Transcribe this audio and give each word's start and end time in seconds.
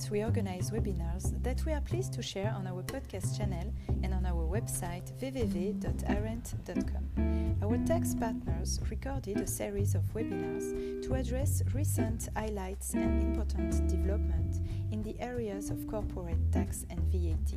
events, 0.00 0.10
we 0.10 0.24
organize 0.24 0.70
webinars 0.70 1.42
that 1.42 1.64
we 1.66 1.72
are 1.72 1.80
pleased 1.82 2.12
to 2.14 2.22
share 2.22 2.54
on 2.56 2.66
our 2.66 2.82
podcast 2.82 3.36
channel 3.36 3.72
and 4.02 4.14
on 4.14 4.24
our 4.24 4.46
website 4.46 5.12
www.arendt.com. 5.20 7.04
Our 7.62 7.76
tax 7.86 8.14
partners 8.14 8.80
recorded 8.88 9.40
a 9.40 9.46
series 9.46 9.94
of 9.94 10.02
webinars 10.14 11.02
to 11.02 11.14
address 11.14 11.62
recent 11.74 12.28
highlights 12.36 12.94
and 12.94 13.22
important 13.22 13.88
developments 13.88 14.60
in 14.90 15.02
the 15.02 15.14
areas 15.20 15.70
of 15.70 15.86
corporate 15.86 16.50
tax 16.52 16.86
and 16.88 17.00
VAT. 17.12 17.52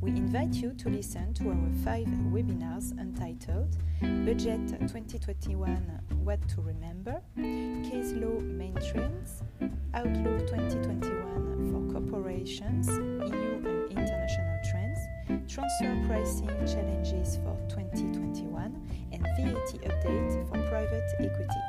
We 0.00 0.10
invite 0.10 0.54
you 0.54 0.72
to 0.74 0.88
listen 0.88 1.34
to 1.34 1.50
our 1.50 1.70
five 1.84 2.06
webinars 2.32 2.96
entitled 2.98 3.76
Budget 4.00 4.68
2021 4.68 6.00
What 6.22 6.40
to 6.50 6.60
Remember, 6.60 7.20
Case 7.36 8.12
Law 8.12 8.40
Main 8.40 8.74
Trends, 8.74 9.42
Outlook 9.92 10.46
2021 10.46 11.19
for 12.40 12.46
EU 12.46 13.60
and 13.66 13.90
International 13.90 14.58
Trends, 14.70 14.98
Transfer 15.46 15.94
Pricing 16.06 16.48
Challenges 16.66 17.36
for 17.44 17.54
2021, 17.68 19.08
and 19.12 19.22
VAT 19.22 19.74
Update 19.84 20.48
for 20.48 20.56
Private 20.70 21.04
Equity. 21.18 21.60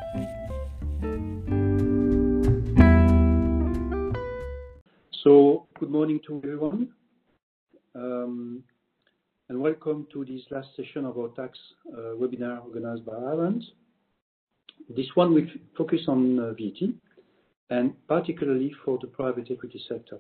So, 5.12 5.68
good 5.78 5.92
morning 5.92 6.22
to 6.28 6.38
everyone, 6.38 6.94
um, 7.94 8.64
and 9.50 9.60
welcome 9.60 10.08
to 10.14 10.24
this 10.24 10.44
last 10.52 10.70
session 10.78 11.04
of 11.04 11.18
our 11.18 11.28
tax 11.36 11.60
uh, 11.92 12.16
webinar 12.16 12.64
organized 12.64 13.06
by 13.06 13.18
Arendt. 13.18 13.66
This 14.88 15.08
one 15.16 15.34
will 15.34 15.48
focus 15.78 16.00
on 16.08 16.40
uh, 16.40 16.54
VAT, 16.54 16.94
and 17.70 18.08
particularly 18.08 18.74
for 18.86 18.98
the 19.02 19.08
private 19.08 19.52
equity 19.52 19.84
sector. 19.90 20.18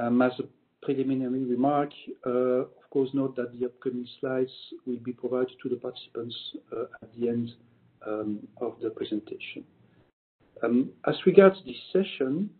Um, 0.00 0.22
as 0.22 0.32
a 0.38 0.44
preliminary 0.82 1.44
remark, 1.44 1.90
uh, 2.26 2.30
of 2.30 2.90
course, 2.90 3.10
note 3.12 3.36
that 3.36 3.58
the 3.58 3.66
upcoming 3.66 4.06
slides 4.18 4.50
will 4.86 4.96
be 4.96 5.12
provided 5.12 5.52
to 5.62 5.68
the 5.68 5.76
participants 5.76 6.34
uh, 6.74 6.84
at 7.02 7.12
the 7.18 7.28
end 7.28 7.50
um, 8.06 8.38
of 8.60 8.76
the 8.82 8.90
presentation. 8.90 9.64
Um, 10.62 10.90
as 11.06 11.14
regards 11.26 11.56
this 11.66 11.76
session, 11.92 12.50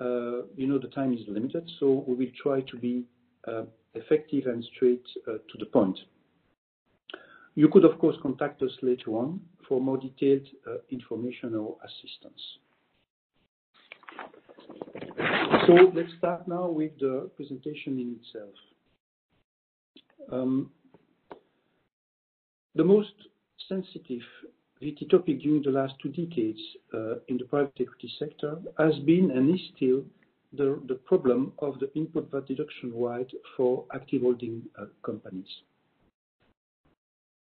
uh, 0.00 0.42
you 0.56 0.66
know 0.66 0.78
the 0.78 0.88
time 0.88 1.12
is 1.14 1.20
limited, 1.26 1.70
so 1.78 2.04
we 2.06 2.14
will 2.14 2.32
try 2.42 2.60
to 2.60 2.76
be 2.76 3.04
uh, 3.48 3.64
effective 3.94 4.46
and 4.46 4.64
straight 4.76 5.04
uh, 5.26 5.32
to 5.32 5.58
the 5.58 5.66
point. 5.66 5.98
You 7.54 7.68
could, 7.68 7.84
of 7.84 7.98
course, 7.98 8.16
contact 8.22 8.62
us 8.62 8.70
later 8.82 9.10
on 9.12 9.40
for 9.66 9.80
more 9.80 9.98
detailed 9.98 10.46
uh, 10.66 10.76
information 10.90 11.54
or 11.54 11.76
assistance. 11.84 12.40
So 15.66 15.74
let's 15.94 16.12
start 16.18 16.48
now 16.48 16.68
with 16.68 16.98
the 16.98 17.30
presentation 17.36 17.98
in 17.98 18.16
itself. 18.20 18.54
Um, 20.32 20.70
the 22.74 22.84
most 22.84 23.12
sensitive 23.68 24.22
VAT 24.80 25.10
topic 25.10 25.40
during 25.40 25.62
the 25.62 25.70
last 25.70 25.94
two 26.02 26.08
decades 26.08 26.60
uh, 26.94 27.16
in 27.28 27.36
the 27.36 27.44
private 27.44 27.72
equity 27.78 28.10
sector 28.18 28.58
has 28.78 28.98
been 29.00 29.30
and 29.32 29.54
is 29.54 29.60
still 29.76 30.04
the, 30.52 30.98
problem 31.04 31.52
of 31.58 31.78
the 31.78 31.92
input 31.94 32.30
VAT 32.30 32.46
deduction 32.46 32.92
right 32.94 33.30
for 33.56 33.84
active 33.92 34.22
holding 34.22 34.62
uh, 34.78 34.86
companies. 35.04 35.48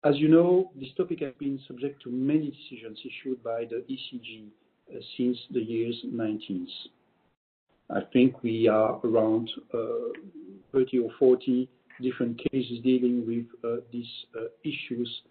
As 0.03 0.17
you 0.17 0.27
know, 0.27 0.71
this 0.75 0.89
topic 0.95 1.21
has 1.21 1.33
been 1.39 1.59
subject 1.67 2.03
to 2.03 2.11
many 2.11 2.51
decisions 2.51 2.99
issued 2.99 3.41
by 3.43 3.65
the 3.65 3.83
ECJ 3.89 4.47
uh, 4.93 4.99
since 5.17 5.37
the 5.51 5.61
years 5.61 5.95
90s. 6.05 6.67
I 7.89 8.01
think 8.11 8.41
we 8.41 8.67
are 8.67 8.99
around 9.03 9.49
uh, 9.73 9.77
30 10.71 10.99
or 10.99 11.11
40 11.19 11.69
different 12.01 12.41
cases 12.51 12.79
dealing 12.83 13.25
with 13.25 13.45
uh, 13.63 13.81
these 13.91 14.09
uh, 14.35 14.45
issues 14.63 15.21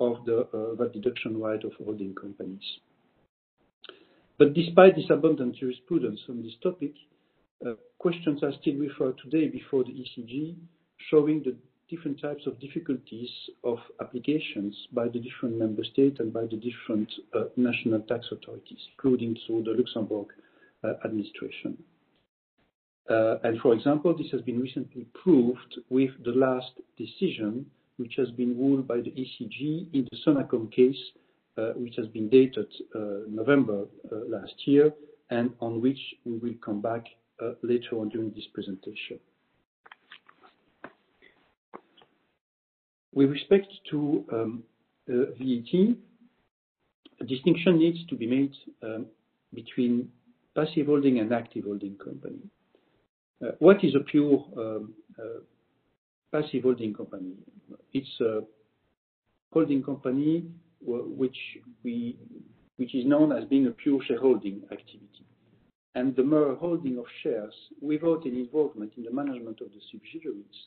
of 0.00 0.24
the 0.24 0.48
VAT 0.78 0.94
deduction 0.94 1.38
right 1.38 1.62
of 1.62 1.72
holding 1.84 2.14
companies. 2.14 2.62
But 4.38 4.54
despite 4.54 4.96
this 4.96 5.10
abundant 5.10 5.56
jurisprudence 5.56 6.20
on 6.26 6.42
this 6.42 6.54
topic, 6.62 6.92
questions 7.98 8.42
are 8.42 8.52
still 8.62 8.76
referred 8.76 9.18
today 9.22 9.48
before 9.48 9.84
the 9.84 9.90
ECJ, 9.90 10.54
showing 11.10 11.42
the 11.42 11.54
different 11.94 12.18
types 12.18 12.46
of 12.46 12.58
difficulties 12.60 13.28
of 13.62 13.76
applications 14.00 14.74
by 14.92 15.06
the 15.08 15.18
different 15.18 15.58
member 15.58 15.84
states 15.84 16.16
and 16.18 16.32
by 16.32 16.46
the 16.46 16.56
different 16.56 17.12
national 17.56 18.00
tax 18.08 18.24
authorities, 18.32 18.80
including 18.92 19.36
through 19.46 19.64
the 19.64 19.72
Luxembourg 19.72 20.28
administration. 21.04 21.76
Uh, 23.08 23.36
and 23.42 23.58
for 23.60 23.72
example, 23.72 24.14
this 24.16 24.30
has 24.30 24.42
been 24.42 24.60
recently 24.60 25.06
proved 25.22 25.80
with 25.88 26.10
the 26.24 26.32
last 26.32 26.72
decision, 26.98 27.64
which 27.96 28.14
has 28.16 28.30
been 28.32 28.58
ruled 28.58 28.86
by 28.86 28.96
the 28.96 29.10
ECJ 29.10 29.94
in 29.94 30.06
the 30.10 30.18
Sonaecom 30.26 30.70
case, 30.70 30.98
uh, 31.56 31.72
which 31.74 31.94
has 31.96 32.06
been 32.08 32.28
dated 32.28 32.68
uh, 32.94 33.26
November 33.28 33.86
uh, 34.12 34.16
last 34.28 34.54
year, 34.66 34.92
and 35.30 35.52
on 35.60 35.80
which 35.80 35.98
we 36.24 36.38
will 36.38 36.54
come 36.64 36.80
back 36.80 37.04
later 37.62 37.96
on 37.98 38.08
during 38.08 38.30
this 38.30 38.44
presentation. 38.52 39.18
With 43.14 43.30
respect 43.30 43.66
to 43.90 44.24
um, 44.32 44.62
VAT, 45.06 45.96
a 47.20 47.24
distinction 47.24 47.78
needs 47.78 48.04
to 48.06 48.16
be 48.16 48.26
made 48.26 48.52
um, 48.82 49.06
between 49.54 50.10
passive 50.58 50.86
holding 50.86 51.20
and 51.20 51.32
active 51.32 51.64
holding 51.64 51.96
company. 51.96 52.42
Uh, 53.40 53.52
what 53.60 53.84
is 53.84 53.94
a 53.94 54.00
pure 54.00 54.44
um, 54.56 54.94
uh, 55.18 55.40
passive 56.32 56.64
holding 56.64 56.92
company? 56.92 57.34
It's 57.92 58.20
a 58.20 58.40
holding 59.52 59.82
company 59.82 60.46
which 60.80 61.36
we 61.84 62.16
which 62.76 62.94
is 62.94 63.04
known 63.04 63.32
as 63.32 63.44
being 63.44 63.66
a 63.66 63.70
pure 63.70 64.00
shareholding 64.06 64.62
activity. 64.70 65.24
And 65.96 66.14
the 66.14 66.22
mere 66.22 66.54
holding 66.54 66.98
of 66.98 67.06
shares 67.22 67.54
without 67.80 68.22
any 68.24 68.40
involvement 68.40 68.92
in 68.96 69.02
the 69.02 69.12
management 69.12 69.60
of 69.60 69.68
the 69.68 69.80
subsidiaries 69.90 70.58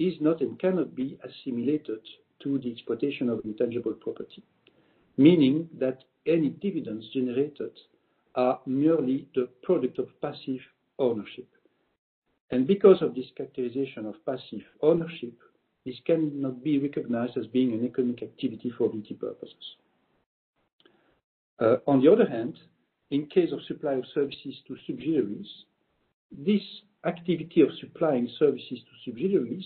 is 0.00 0.14
not 0.20 0.40
and 0.40 0.58
cannot 0.58 0.96
be 0.96 1.16
assimilated 1.22 2.00
to 2.42 2.58
the 2.58 2.72
exploitation 2.72 3.28
of 3.28 3.40
intangible 3.44 3.92
property, 3.92 4.42
meaning 5.16 5.68
that 5.78 5.98
any 6.26 6.48
dividends 6.48 7.08
generated 7.12 7.70
are 8.34 8.60
merely 8.66 9.28
the 9.34 9.48
product 9.62 9.98
of 9.98 10.08
passive 10.20 10.60
ownership. 10.98 11.48
And 12.50 12.66
because 12.66 13.02
of 13.02 13.14
this 13.14 13.26
characterization 13.36 14.06
of 14.06 14.14
passive 14.24 14.64
ownership, 14.82 15.34
this 15.84 15.96
cannot 16.06 16.62
be 16.62 16.78
recognized 16.78 17.36
as 17.36 17.46
being 17.46 17.72
an 17.72 17.84
economic 17.84 18.22
activity 18.22 18.72
for 18.76 18.88
VAT 18.88 19.18
purposes. 19.18 19.76
Uh, 21.60 21.76
on 21.86 22.02
the 22.02 22.10
other 22.10 22.28
hand, 22.28 22.58
in 23.10 23.26
case 23.26 23.52
of 23.52 23.60
supply 23.66 23.94
of 23.94 24.04
services 24.14 24.54
to 24.66 24.76
subsidiaries, 24.86 25.48
this 26.30 26.62
activity 27.06 27.62
of 27.62 27.68
supplying 27.80 28.28
services 28.38 28.78
to 28.80 29.10
subsidiaries 29.10 29.64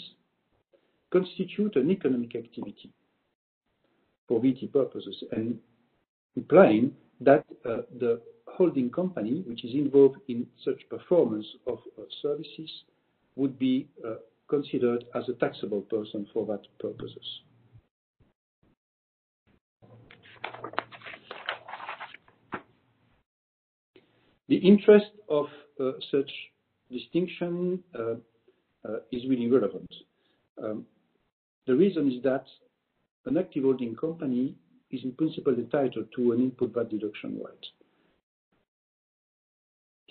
constitute 1.12 1.76
an 1.76 1.90
economic 1.90 2.34
activity 2.36 2.90
for 4.28 4.40
VAT 4.40 4.72
purposes 4.72 5.22
and 5.32 5.58
implying 6.36 6.92
that 7.20 7.44
uh, 7.68 7.78
the 7.98 8.20
holding 8.56 8.90
company, 8.90 9.42
which 9.46 9.64
is 9.64 9.74
involved 9.74 10.18
in 10.28 10.46
such 10.64 10.80
performance 10.88 11.46
of 11.66 11.78
uh, 11.98 12.02
services, 12.20 12.70
would 13.36 13.58
be 13.58 13.88
uh, 14.06 14.14
considered 14.48 15.04
as 15.14 15.28
a 15.28 15.32
taxable 15.34 15.80
person 15.82 16.26
for 16.32 16.44
that 16.46 16.60
purposes. 16.78 17.40
The 24.48 24.56
interest 24.56 25.12
of 25.30 25.46
uh, 25.80 25.92
such 26.10 26.30
distinction 26.90 27.82
is 29.10 29.22
really 29.26 29.48
relevant. 29.48 29.90
Um, 30.62 30.84
the 31.66 31.74
reason 31.74 32.10
is 32.12 32.22
that 32.24 32.44
an 33.24 33.38
active 33.38 33.64
holding 33.64 33.96
company 33.96 34.54
is 34.90 35.02
in 35.04 35.12
principle 35.12 35.54
entitled 35.54 36.08
to 36.16 36.32
an 36.32 36.40
input 36.40 36.74
VAT 36.74 36.90
deduction 36.90 37.40
right. 37.42 37.81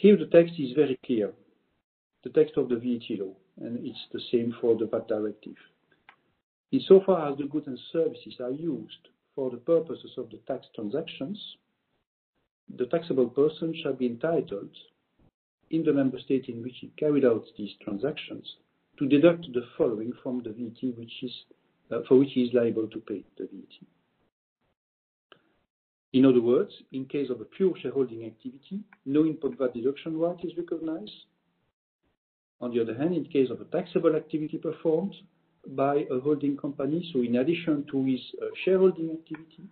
Here 0.01 0.17
the 0.17 0.25
text 0.25 0.55
is 0.57 0.71
very 0.71 0.97
clear, 1.05 1.31
the 2.23 2.31
text 2.31 2.57
of 2.57 2.69
the 2.69 2.75
VAT 2.75 3.19
law, 3.19 3.35
and 3.57 3.85
it's 3.85 4.07
the 4.11 4.19
same 4.31 4.51
for 4.59 4.75
the 4.75 4.87
VAT 4.87 5.07
directive. 5.07 5.53
Insofar 6.71 7.31
as 7.31 7.37
the 7.37 7.43
goods 7.43 7.67
and 7.67 7.77
services 7.93 8.33
are 8.39 8.49
used 8.49 9.09
for 9.35 9.51
the 9.51 9.57
purposes 9.57 10.09
of 10.17 10.31
the 10.31 10.39
tax 10.47 10.65
transactions, 10.73 11.37
the 12.75 12.87
taxable 12.87 13.29
person 13.29 13.75
shall 13.83 13.93
be 13.93 14.07
entitled, 14.07 14.75
in 15.69 15.83
the 15.83 15.93
member 15.93 16.19
state 16.19 16.45
in 16.47 16.63
which 16.63 16.77
he 16.81 16.87
carried 16.97 17.23
out 17.23 17.45
these 17.55 17.75
transactions, 17.83 18.55
to 18.97 19.05
deduct 19.05 19.53
the 19.53 19.67
following 19.77 20.13
from 20.23 20.41
the 20.41 20.49
VAT 20.49 20.97
which 20.97 21.21
is, 21.21 21.45
uh, 21.91 21.99
for 22.07 22.17
which 22.17 22.31
he 22.33 22.45
is 22.45 22.55
liable 22.55 22.87
to 22.87 22.99
pay 23.01 23.23
the 23.37 23.43
VAT. 23.43 23.87
In 26.13 26.25
other 26.25 26.41
words, 26.41 26.71
in 26.91 27.05
case 27.05 27.29
of 27.29 27.39
a 27.39 27.45
pure 27.45 27.73
shareholding 27.81 28.25
activity, 28.25 28.81
no 29.05 29.25
input 29.25 29.57
VAT 29.57 29.73
deduction 29.73 30.19
right 30.19 30.37
is 30.43 30.51
recognized. 30.57 31.25
On 32.59 32.73
the 32.73 32.81
other 32.81 32.95
hand, 32.95 33.15
in 33.15 33.25
case 33.25 33.49
of 33.49 33.61
a 33.61 33.65
taxable 33.65 34.15
activity 34.15 34.57
performed 34.57 35.15
by 35.69 36.05
a 36.11 36.19
holding 36.19 36.57
company, 36.57 37.09
so 37.13 37.21
in 37.21 37.37
addition 37.37 37.85
to 37.91 38.03
his 38.03 38.19
uh, 38.41 38.47
shareholding 38.65 39.11
activity, 39.11 39.63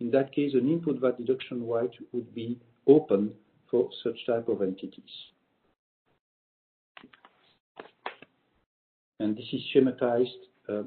in 0.00 0.10
that 0.10 0.32
case, 0.32 0.52
an 0.54 0.68
input 0.68 1.00
VAT 1.00 1.18
deduction 1.18 1.66
right 1.66 1.90
would 2.12 2.34
be 2.34 2.58
open 2.86 3.32
for 3.70 3.88
such 4.04 4.26
type 4.26 4.48
of 4.48 4.60
entities. 4.60 5.02
And 9.20 9.36
this 9.36 9.46
is 9.52 9.62
schematized 9.74 10.26
uh, 10.68 10.82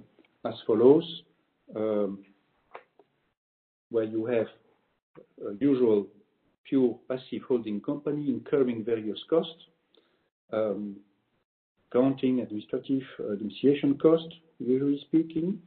as 0.45 0.55
follows, 0.67 1.23
um, 1.75 2.19
where 3.89 4.03
you 4.03 4.25
have 4.25 4.47
usual 5.59 6.07
pure 6.67 6.97
passive 7.07 7.43
holding 7.47 7.79
company 7.81 8.27
incurring 8.29 8.83
various 8.83 9.19
costs, 9.29 9.65
um, 10.51 10.95
accounting, 11.89 12.39
administrative, 12.39 13.03
uh, 13.19 13.35
domiciliation 13.35 13.97
costs, 13.99 14.33
usually 14.59 14.99
speaking. 15.07 15.59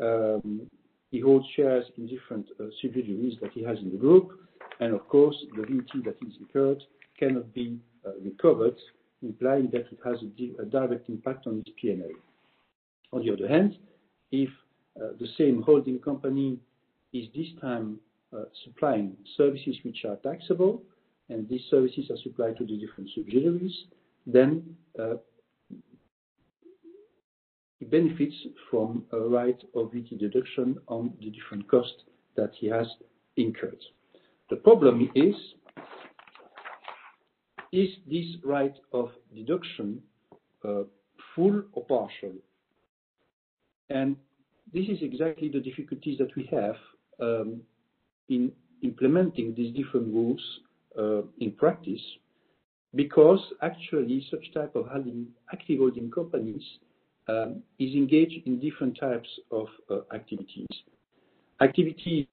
Um, 0.00 0.70
he 1.10 1.20
holds 1.20 1.46
shares 1.56 1.86
in 1.96 2.06
different 2.06 2.46
uh, 2.60 2.64
subsidiaries 2.80 3.38
that 3.40 3.52
he 3.52 3.62
has 3.64 3.78
in 3.78 3.90
the 3.90 3.96
group. 3.96 4.32
And 4.80 4.94
of 4.94 5.08
course, 5.08 5.36
the 5.56 5.62
VAT 5.62 6.04
that 6.04 6.16
is 6.26 6.34
incurred 6.38 6.82
cannot 7.18 7.52
be 7.54 7.78
uh, 8.06 8.10
recovered, 8.22 8.76
implying 9.22 9.70
that 9.72 9.86
it 9.90 9.98
has 10.04 10.18
a 10.60 10.64
direct 10.66 11.08
impact 11.08 11.46
on 11.46 11.62
his 11.64 11.74
P&L. 11.80 12.10
On 13.12 13.24
the 13.24 13.32
other 13.32 13.48
hand, 13.48 13.76
if 14.30 14.50
the 14.94 15.28
same 15.38 15.62
holding 15.62 15.98
company 16.00 16.58
is 17.12 17.26
this 17.34 17.46
time 17.60 17.98
Uh, 18.30 18.42
supplying 18.62 19.16
services 19.38 19.74
which 19.84 20.04
are 20.06 20.16
taxable, 20.16 20.82
and 21.30 21.48
these 21.48 21.62
services 21.70 22.10
are 22.10 22.18
supplied 22.22 22.54
to 22.58 22.66
the 22.66 22.76
different 22.76 23.08
subsidiaries, 23.14 23.84
then 24.26 24.62
uh, 25.00 25.14
he 27.78 27.86
benefits 27.86 28.34
from 28.70 29.04
a 29.12 29.18
right 29.18 29.58
of 29.74 29.92
VAT 29.92 30.18
deduction 30.18 30.76
on 30.88 31.14
the 31.20 31.30
different 31.30 31.66
costs 31.68 32.02
that 32.36 32.50
he 32.60 32.66
has 32.66 32.86
incurred. 33.38 33.82
The 34.50 34.56
problem 34.56 35.10
is 35.14 35.34
is 37.72 37.88
this 38.10 38.26
right 38.44 38.74
of 38.92 39.10
deduction 39.34 40.02
uh, 40.66 40.82
full 41.34 41.62
or 41.72 41.84
partial? 41.86 42.32
And 43.88 44.16
this 44.72 44.86
is 44.86 44.98
exactly 45.00 45.48
the 45.48 45.60
difficulties 45.60 46.18
that 46.18 46.34
we 46.36 46.46
have 46.52 46.76
um, 47.20 47.62
in 48.28 48.52
implementing 48.82 49.54
these 49.56 49.74
different 49.74 50.12
rules 50.12 50.40
uh, 50.98 51.22
in 51.40 51.52
practice, 51.52 52.00
because 52.94 53.40
actually 53.62 54.26
such 54.30 54.52
type 54.54 54.74
of 54.74 54.86
active 55.52 55.78
holding 55.78 56.10
companies 56.10 56.62
um, 57.28 57.62
is 57.78 57.94
engaged 57.94 58.46
in 58.46 58.58
different 58.58 58.98
types 58.98 59.28
of 59.50 59.66
uh, 59.90 60.00
activities. 60.14 60.66
Activities 61.60 62.26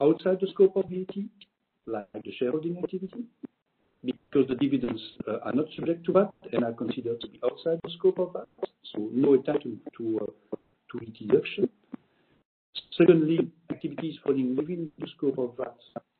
outside 0.00 0.38
the 0.40 0.48
scope 0.52 0.76
of 0.76 0.84
VAT, 0.88 1.16
like 1.86 2.06
the 2.24 2.32
shareholding 2.38 2.78
activity, 2.78 3.24
because 4.04 4.48
the 4.48 4.54
dividends 4.56 5.00
uh, 5.28 5.38
are 5.44 5.52
not 5.52 5.66
subject 5.76 6.04
to 6.06 6.12
VAT 6.12 6.32
and 6.52 6.64
are 6.64 6.72
considered 6.72 7.20
to 7.20 7.28
be 7.28 7.40
outside 7.44 7.80
the 7.82 7.90
scope 7.98 8.18
of 8.18 8.32
VAT, 8.32 8.48
so 8.92 9.08
no 9.12 9.36
entitlement 9.36 9.80
to 9.96 10.18
deduction. 11.18 11.68
Secondly, 12.96 13.50
activities 13.70 14.16
falling 14.24 14.54
within 14.56 14.90
the 14.98 15.06
scope 15.16 15.38
of 15.38 15.56
VAT, 15.56 15.76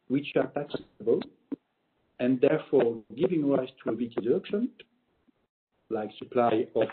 which 0.09 0.33
are 0.37 0.51
taxable, 0.55 1.21
and 2.19 2.41
therefore 2.41 2.97
giving 3.17 3.49
rise 3.49 3.69
to 3.83 3.91
a 3.91 3.95
VAT 3.95 4.15
deduction, 4.23 4.71
like 5.91 6.11
supply 6.19 6.67
of 6.75 6.89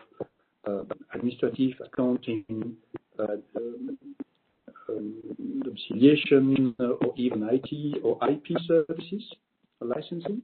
uh, 0.68 0.84
administrative, 1.14 1.74
accounting, 1.86 2.76
uh, 3.18 3.38
um, 3.56 3.98
domiciliation, 5.64 6.76
uh, 6.80 6.84
or 6.84 7.14
even 7.16 7.48
IT 7.50 8.02
or 8.04 8.18
IP 8.30 8.60
services 8.68 9.24
or 9.80 9.88
licensing. 9.88 10.42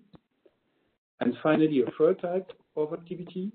And 1.19 1.33
finally, 1.41 1.81
a 1.81 1.91
third 1.97 2.21
type 2.21 2.51
of 2.75 2.93
activity, 2.93 3.51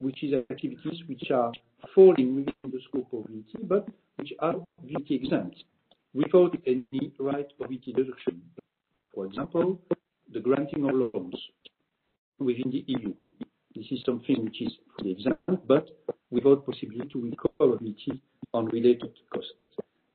which 0.00 0.22
is 0.22 0.34
activities 0.50 1.02
which 1.06 1.30
are 1.30 1.52
falling 1.94 2.36
within 2.36 2.54
the 2.64 2.80
scope 2.88 3.08
of 3.12 3.24
VAT, 3.24 3.68
but 3.68 3.88
which 4.16 4.32
are 4.40 4.54
VAT 4.84 5.10
exempt 5.10 5.64
without 6.14 6.56
any 6.66 7.12
right 7.18 7.46
of 7.60 7.68
VAT 7.70 7.84
deduction. 7.84 8.42
For 9.14 9.26
example, 9.26 9.80
the 10.32 10.40
granting 10.40 10.84
of 10.88 10.94
loans 10.94 11.34
within 12.38 12.70
the 12.70 12.84
EU. 12.86 13.14
This 13.74 13.86
is 13.90 14.00
something 14.04 14.44
which 14.44 14.60
is 14.62 14.72
fully 14.96 15.12
exempt, 15.12 15.66
but 15.66 15.88
without 16.30 16.66
possibility 16.66 17.08
to 17.10 17.30
recover 17.30 17.78
VAT 17.78 18.18
on 18.54 18.66
related 18.66 19.12
costs. 19.32 19.52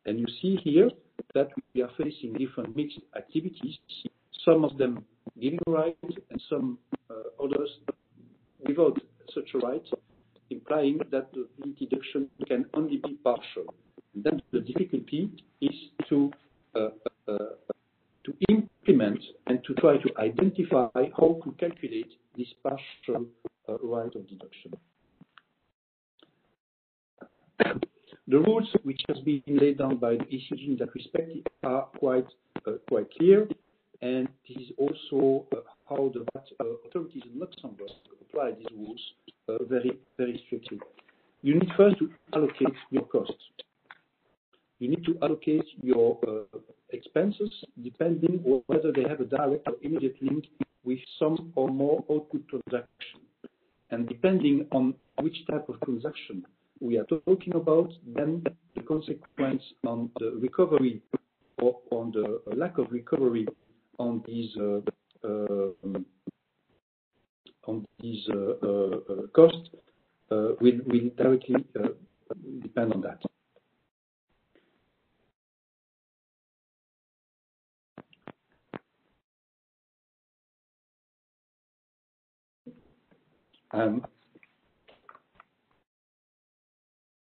And 0.05 0.19
you 0.19 0.25
see 0.41 0.57
here 0.63 0.89
that 1.35 1.49
we 1.73 1.81
are 1.81 1.91
facing 1.97 2.33
different 2.33 2.75
mixed 2.75 2.99
activities, 3.15 3.77
some 4.43 4.65
of 4.65 4.77
them 4.77 5.05
giving 5.39 5.59
rights 5.67 5.97
and 6.29 6.41
some 6.49 6.79
uh, 7.09 7.43
others 7.43 7.69
without 8.67 8.99
such 9.33 9.49
a 9.53 9.57
right, 9.59 9.85
implying 10.49 10.99
that 11.11 11.31
the 11.33 11.47
deduction 11.79 12.29
can 12.47 12.65
only 12.73 12.97
be 12.97 13.17
partial. 13.23 13.73
And 14.13 14.23
then 14.23 14.41
the 14.51 14.59
difficulty 14.59 15.29
is 15.61 15.75
uh, 16.11 16.15
uh, 16.75 16.89
uh, 17.27 17.37
to 18.23 18.33
implement 18.49 19.19
and 19.47 19.63
to 19.63 19.73
try 19.75 19.97
to 19.97 20.09
identify 20.19 20.89
how 21.17 21.39
to 21.43 21.55
calculate 21.59 22.11
this 22.37 22.47
partial 22.63 23.25
right 23.67 24.13
of 24.15 24.27
deduction. 24.27 24.73
The 28.27 28.37
rules 28.39 28.69
which 28.83 29.01
has 29.09 29.17
been 29.19 29.41
laid 29.47 29.79
down 29.79 29.97
by 29.97 30.11
the 30.11 30.23
ECJ 30.23 30.67
in 30.67 30.77
that 30.77 30.93
respect 30.93 31.49
are 31.63 31.87
quite 31.97 32.27
quite 32.87 33.11
clear, 33.17 33.47
and 34.01 34.27
this 34.47 34.57
is 34.57 34.71
also 34.77 35.45
uh, 35.51 35.61
how 35.87 36.11
the 36.13 36.25
VAT 36.33 36.45
uh, 36.59 36.65
authorities 36.87 37.23
in 37.31 37.39
Luxembourg 37.39 37.89
apply 38.21 38.51
these 38.51 38.67
rules 38.75 38.99
uh, 39.47 39.63
very 39.65 40.43
strictly. 40.47 40.79
You 41.43 41.55
need 41.55 41.69
first 41.77 41.97
to 41.99 42.09
allocate 42.33 42.75
your 42.89 43.05
costs. 43.05 43.33
You 44.79 44.89
need 44.89 45.05
to 45.05 45.17
allocate 45.21 45.65
your 45.81 46.17
expenses 46.89 47.51
depending 47.83 48.43
on 48.45 48.63
whether 48.67 48.91
they 48.91 49.07
have 49.07 49.19
a 49.19 49.25
direct 49.25 49.67
or 49.67 49.75
immediate 49.83 50.15
link 50.21 50.45
with 50.83 50.99
some 51.19 51.51
or 51.55 51.69
more 51.69 52.03
output 52.09 52.43
transaction. 52.49 53.21
And 53.91 54.07
depending 54.07 54.67
on 54.71 54.95
which 55.19 55.45
type 55.49 55.67
of 55.69 55.79
transaction 55.81 56.45
we 56.79 56.97
are 56.97 57.05
talking 57.05 57.53
about, 57.53 57.91
then 58.15 58.43
the 58.75 58.81
consequence 58.81 59.61
on 59.85 60.09
the 60.19 60.31
recovery 60.41 61.01
or 61.59 61.77
on 61.91 62.11
the 62.11 62.41
lack 62.55 62.77
of 62.79 62.91
recovery 62.91 63.45
on 64.01 64.23
these 64.25 64.51
uh, 64.59 64.81
uh, 65.23 65.69
uh, 68.33 69.27
costs 69.33 69.69
will 70.29 71.09
directly 71.17 71.55
depend 72.61 72.93
on 72.93 73.01
that. 73.01 73.21
Um, 83.73 84.05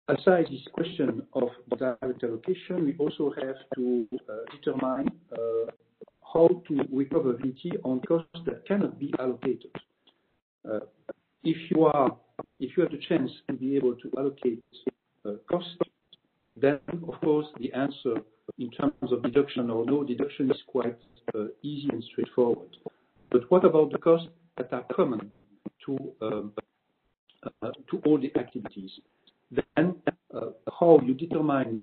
aside 0.08 0.46
this 0.50 0.60
question 0.72 1.22
of 1.32 1.48
direct 1.78 2.22
allocation, 2.24 2.84
we 2.84 2.94
also 2.98 3.32
have 3.40 3.56
to 3.74 4.06
determine 4.52 5.08
how 6.36 6.48
to 6.68 6.82
recover 6.92 7.32
VAT 7.32 7.80
on 7.82 8.00
costs 8.00 8.40
that 8.44 8.66
cannot 8.66 8.98
be 8.98 9.12
allocated. 9.18 9.70
Uh, 10.68 10.80
if 11.42 11.56
you 11.70 11.86
have 11.86 12.90
the 12.90 13.00
chance 13.08 13.30
to 13.46 13.54
be 13.54 13.76
able 13.76 13.94
to 13.94 14.10
allocate 14.18 14.62
uh, 15.24 15.32
costs, 15.50 15.78
then 16.56 16.78
of 17.08 17.20
course 17.20 17.46
the 17.58 17.72
answer 17.72 18.16
in 18.58 18.70
terms 18.70 19.12
of 19.12 19.22
deduction 19.22 19.70
or 19.70 19.86
no 19.86 20.04
deduction 20.04 20.50
is 20.50 20.58
quite 20.66 20.98
uh, 21.34 21.46
easy 21.62 21.88
and 21.90 22.04
straightforward. 22.12 22.76
But 23.30 23.50
what 23.50 23.64
about 23.64 23.92
the 23.92 23.98
costs 23.98 24.28
that 24.58 24.72
are 24.72 24.84
common 24.94 25.32
to 25.86 25.98
um, 26.20 26.52
all 28.04 28.18
the 28.18 28.32
activities? 28.38 28.90
Then 29.76 29.94
how 30.80 31.00
you 31.02 31.14
determine 31.14 31.82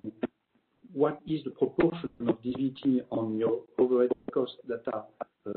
what 0.94 1.20
is 1.26 1.42
the 1.44 1.50
proportion 1.50 2.08
of 2.28 2.40
DVT 2.42 3.00
on 3.10 3.36
your 3.36 3.62
overhead 3.78 4.12
costs 4.32 4.56
that 4.68 4.82
are 4.92 5.04
uh, 5.46 5.52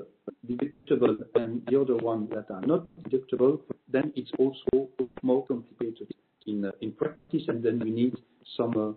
deductible 0.50 1.16
and 1.36 1.62
the 1.68 1.80
other 1.80 1.96
ones 1.98 2.30
that 2.32 2.52
are 2.54 2.66
not 2.66 2.88
deductible, 3.04 3.60
then 3.88 4.12
it's 4.16 4.32
also 4.40 4.90
more 5.22 5.46
complicated 5.46 6.12
in 6.48 6.66
uh, 6.66 6.72
practice, 6.98 7.44
and 7.48 7.64
then 7.64 7.80
we 7.80 7.92
need 7.92 8.16
uh, 8.60 8.92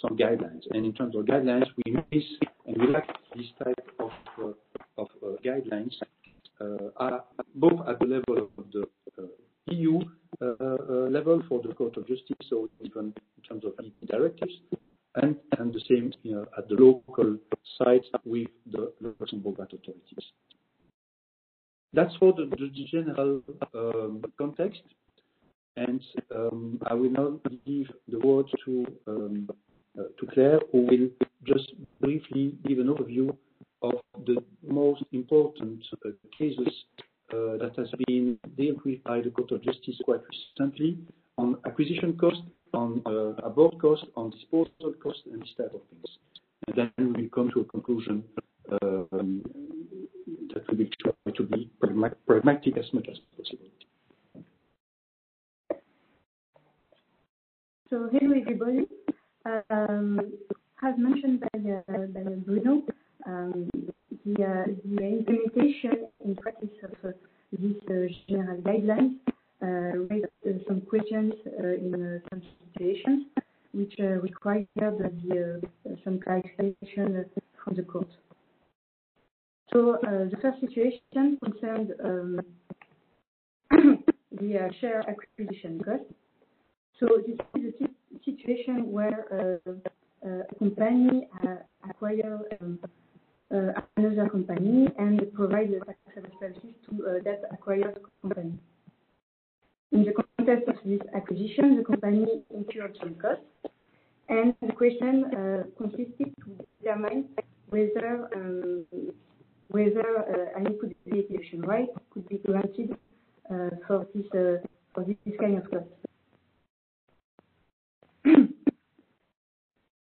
some 0.00 0.16
guidelines. 0.16 0.62
And 0.72 0.84
in 0.84 0.92
terms 0.92 1.14
of 1.14 1.26
guidelines, 1.26 1.66
we 1.84 1.92
miss 2.10 2.24
and 2.66 2.76
we 2.76 2.88
lack 2.88 3.06
this 3.36 3.46
type 3.62 3.78
of 4.00 5.08
guidelines, 5.44 5.92
both 7.54 7.88
at 7.88 8.00
the 8.00 8.06
level 8.06 8.50
of 8.58 8.64
the 8.72 8.84
EU 9.68 10.00
level 10.40 11.42
for 11.48 11.62
the 11.62 11.72
Court 11.74 11.96
of 11.96 12.06
Justice, 12.08 12.36
so 12.50 12.68
even 12.80 13.14
in 13.36 13.42
terms 13.48 13.64
of 13.64 13.72
directives, 14.08 14.52
at 16.56 16.68
the 16.68 16.74
local 16.74 17.36
sites 17.78 18.06
with 18.24 18.48
the 18.70 18.92
Luxembourg 19.00 19.58
authorities. 19.58 20.24
That's 21.92 22.14
for 22.16 22.32
the 22.32 22.46
general 22.90 23.42
um, 23.74 24.24
context. 24.36 24.82
And 25.76 26.00
um 26.34 26.78
I 26.86 26.94
will 26.94 27.10
now 27.10 27.40
give 27.66 27.88
the 28.08 28.18
word 28.18 28.46
um, 29.06 29.48
uh, 29.98 30.02
to 30.18 30.26
Claire, 30.32 30.60
who 30.70 30.82
will 30.82 31.08
just 31.46 31.72
briefly 32.00 32.54
give 32.66 32.78
an 32.78 32.88
overview 32.88 33.36
of 33.82 33.94
the 34.26 34.42
most 34.66 35.02
important 35.12 35.84
uh, 36.04 36.10
cases 36.38 36.72
uh, 37.32 37.56
that 37.58 37.72
has 37.76 37.88
been 38.06 38.38
dealt 38.56 38.84
with 38.84 39.02
by 39.04 39.20
the 39.20 39.30
Court 39.30 39.52
of 39.52 39.62
Justice 39.62 40.00
quite 40.04 40.20
recently 40.30 40.98
on 41.38 41.58
acquisition 41.66 42.16
cost, 42.16 42.42
on 42.72 43.02
abort 43.42 43.80
cost, 43.80 44.04
on 44.16 44.30
disposal 44.30 44.94
cost, 45.02 45.20
and 45.30 45.42
this 45.42 45.54
type 45.56 45.74
of 45.74 45.80
things. 45.90 46.90
We 46.98 47.22
will 47.22 47.28
come 47.28 47.50
to 47.52 47.60
a 47.60 47.64
conclusion 47.94 48.24
that 48.70 50.64
we 50.70 50.76
will 50.76 50.88
try 51.00 51.32
to 51.36 51.42
be 51.44 51.70
pragmatic 52.26 52.76
as 52.76 52.92
much 52.92 53.06
as 53.10 53.18
possible. 53.36 53.68
Hello, 57.90 58.08
everybody. 58.12 58.86
As 60.82 60.94
mentioned 60.98 61.40
by 61.40 61.48
Bruno, 62.44 62.82
the 64.24 64.64
implementation 64.88 66.08
in 66.24 66.34
practice 66.36 66.68
of 66.82 67.14
these 67.58 67.76
general 68.28 68.60
guidelines 68.62 69.14
raised 70.10 70.66
some 70.66 70.80
questions 70.82 71.34
in 71.46 72.20
some 72.30 72.42
situations 72.72 73.26
which 73.72 73.94
required 73.98 74.68
some 76.04 76.20
clarification 76.20 77.24
from 77.62 77.74
the 77.76 77.82
court. 77.82 78.08
The 79.72 80.38
first 80.40 80.60
situation 80.60 81.38
concerned 81.42 81.88
the 84.32 84.70
share 84.80 85.02
acquisition 85.08 85.80
cost. 85.84 86.04
So 87.00 87.08
this 87.26 87.36
is 87.56 87.74
a 87.82 87.88
situation 88.24 88.92
where 88.92 89.58
uh, 89.66 89.72
uh, 90.24 90.44
a 90.48 90.54
company 90.58 91.26
uh, 91.42 91.56
acquire 91.90 92.38
um, 92.60 92.78
another 93.96 94.28
company 94.28 94.88
and 94.96 95.20
provide 95.34 95.70
taxable 95.86 96.30
services 96.38 96.70
to 96.88 97.20
that 97.24 97.42
acquired 97.52 97.98
company. 98.22 98.52
In 99.90 100.04
the 100.04 100.12
context 100.12 100.68
of 100.68 100.76
this 100.84 101.00
acquisition, 101.14 101.76
the 101.76 101.82
company 101.84 102.44
incurred 102.54 102.96
some 103.00 103.16
costs, 103.16 103.42
and 104.28 104.54
the 104.60 104.72
question 104.72 105.24
consisted 105.76 106.32
to 106.44 106.64
determine 106.80 107.28
whether 107.70 108.28
an 108.32 108.86
input 110.66 110.94
VAT 111.06 111.66
right 111.66 111.88
could 112.10 112.28
be 112.28 112.38
granted 112.38 112.96
for 113.48 114.06
this 115.04 115.16
kind 115.40 115.58
of 115.58 115.68
cost. 115.70 115.88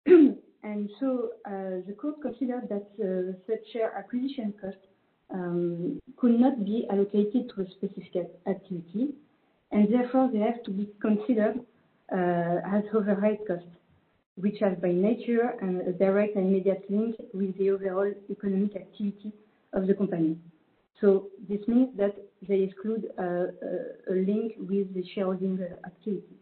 And 0.63 0.89
so 0.99 1.31
uh, 1.45 1.85
the 1.85 1.93
court 1.93 2.21
considered 2.21 2.69
that 2.69 2.87
uh, 2.97 3.37
such 3.45 3.59
share 3.73 3.93
acquisition 3.97 4.53
cost 4.59 4.77
um, 5.29 5.99
could 6.15 6.39
not 6.39 6.63
be 6.63 6.87
allocated 6.89 7.51
to 7.53 7.61
a 7.61 7.69
specific 7.71 8.31
activity, 8.47 9.09
and 9.71 9.93
therefore 9.93 10.29
they 10.31 10.39
have 10.39 10.63
to 10.63 10.71
be 10.71 10.89
considered 11.01 11.59
uh, 12.13 12.77
as 12.77 12.83
overhead 12.93 13.39
costs, 13.45 13.67
which 14.35 14.61
are 14.61 14.75
by 14.75 14.91
nature 14.91 15.55
um, 15.61 15.81
a 15.85 15.91
direct 15.91 16.37
and 16.37 16.47
immediate 16.47 16.85
link 16.89 17.15
with 17.33 17.57
the 17.57 17.69
overall 17.69 18.11
economic 18.29 18.75
activity 18.77 19.33
of 19.73 19.85
the 19.85 19.93
company. 19.93 20.37
So 21.01 21.27
this 21.49 21.59
means 21.67 21.89
that 21.97 22.15
they 22.47 22.61
exclude 22.61 23.09
a 23.17 23.47
link 24.09 24.53
with 24.57 24.93
the 24.93 25.03
shareholding 25.13 25.59
activity. 25.85 26.37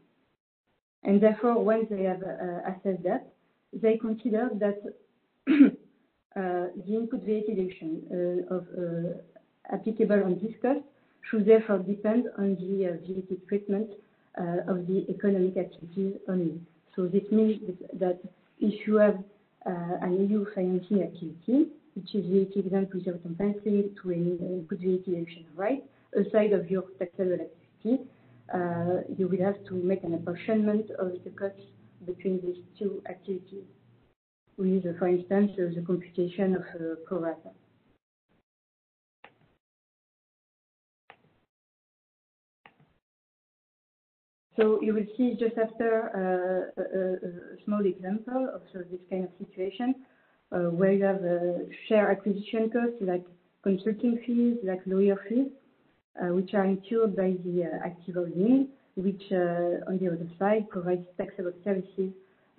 And 1.04 1.20
therefore, 1.20 1.64
once 1.64 1.88
they 1.90 2.04
have 2.04 2.22
assessed 2.22 3.04
that, 3.04 3.32
they 3.74 3.98
consider 3.98 4.50
that 4.56 4.82
uh, 6.36 6.68
the 6.86 6.96
input 6.96 7.22
VAT 7.24 7.48
deduction 7.48 8.46
uh, 8.50 8.56
uh, 8.56 9.74
applicable 9.74 10.24
on 10.24 10.40
this 10.42 10.54
cost 10.62 10.80
should 11.30 11.46
therefore 11.46 11.80
depend 11.80 12.26
on 12.38 12.56
the 12.56 12.98
VAT 13.06 13.48
treatment 13.48 13.92
of 14.68 14.88
the 14.88 15.06
economic 15.10 15.58
activity 15.58 16.16
only. 16.28 16.60
So 16.96 17.06
this 17.06 17.24
means 17.32 17.60
that 17.94 18.20
if 18.60 18.88
you 18.88 18.96
have 18.96 19.24
an 19.66 20.28
EU 20.30 20.46
financing 20.56 21.04
activity, 21.04 21.68
which 21.96 22.16
is 22.16 22.26
VAT 22.26 22.66
exempt 22.66 22.94
without 22.94 23.22
compensation 23.24 23.96
to 24.02 24.12
any 24.12 24.38
input 24.40 24.80
VAT 24.80 25.06
deduction 25.06 25.46
right, 25.56 25.84
aside 26.18 26.54
of 26.54 26.72
your 26.72 26.84
taxable 26.98 27.34
activity, 27.34 28.04
you 29.18 29.28
will 29.28 29.46
have 29.46 29.64
to 29.66 29.76
make 29.76 30.04
an 30.04 30.16
apportionment 30.16 30.90
of 30.98 31.12
the 31.24 31.30
costs 31.32 31.62
between 32.06 32.42
these 32.42 32.64
two 32.78 33.02
activities 33.10 33.66
with, 34.58 34.84
for 35.00 35.08
instance, 35.08 35.52
the 35.58 35.84
computation 35.86 36.56
of 36.56 37.06
pro 37.06 37.20
rata. 37.20 37.50
So 44.58 44.80
you 44.82 44.94
will 44.94 45.08
see 45.18 45.36
just 45.40 45.58
after 45.58 46.72
uh, 46.78 46.82
a 46.82 47.64
small 47.66 47.86
example 47.86 48.50
of 48.54 48.62
this 48.74 49.00
kind 49.10 49.24
of 49.24 49.32
situation, 49.40 49.96
uh, 50.52 50.70
where 50.70 50.92
you 50.92 51.04
have 51.06 51.24
uh, 51.24 51.64
share 51.88 52.12
acquisition 52.12 52.70
costs 52.70 52.98
like 53.02 53.26
consulting 53.64 54.20
fees, 54.26 54.58
like 54.64 54.82
lawyer 54.86 55.18
fees, 55.28 55.48
which 56.20 56.54
are 56.54 56.66
incurred 56.66 57.16
by 57.16 57.34
the 57.46 57.80
active 57.84 58.16
holding, 58.16 58.68
which 58.96 59.24
uh, 59.32 59.90
on 59.90 59.98
the 60.00 60.08
other 60.08 60.30
side 60.38 60.70
provides 60.70 61.06
taxable 61.18 61.54
services 61.64 62.12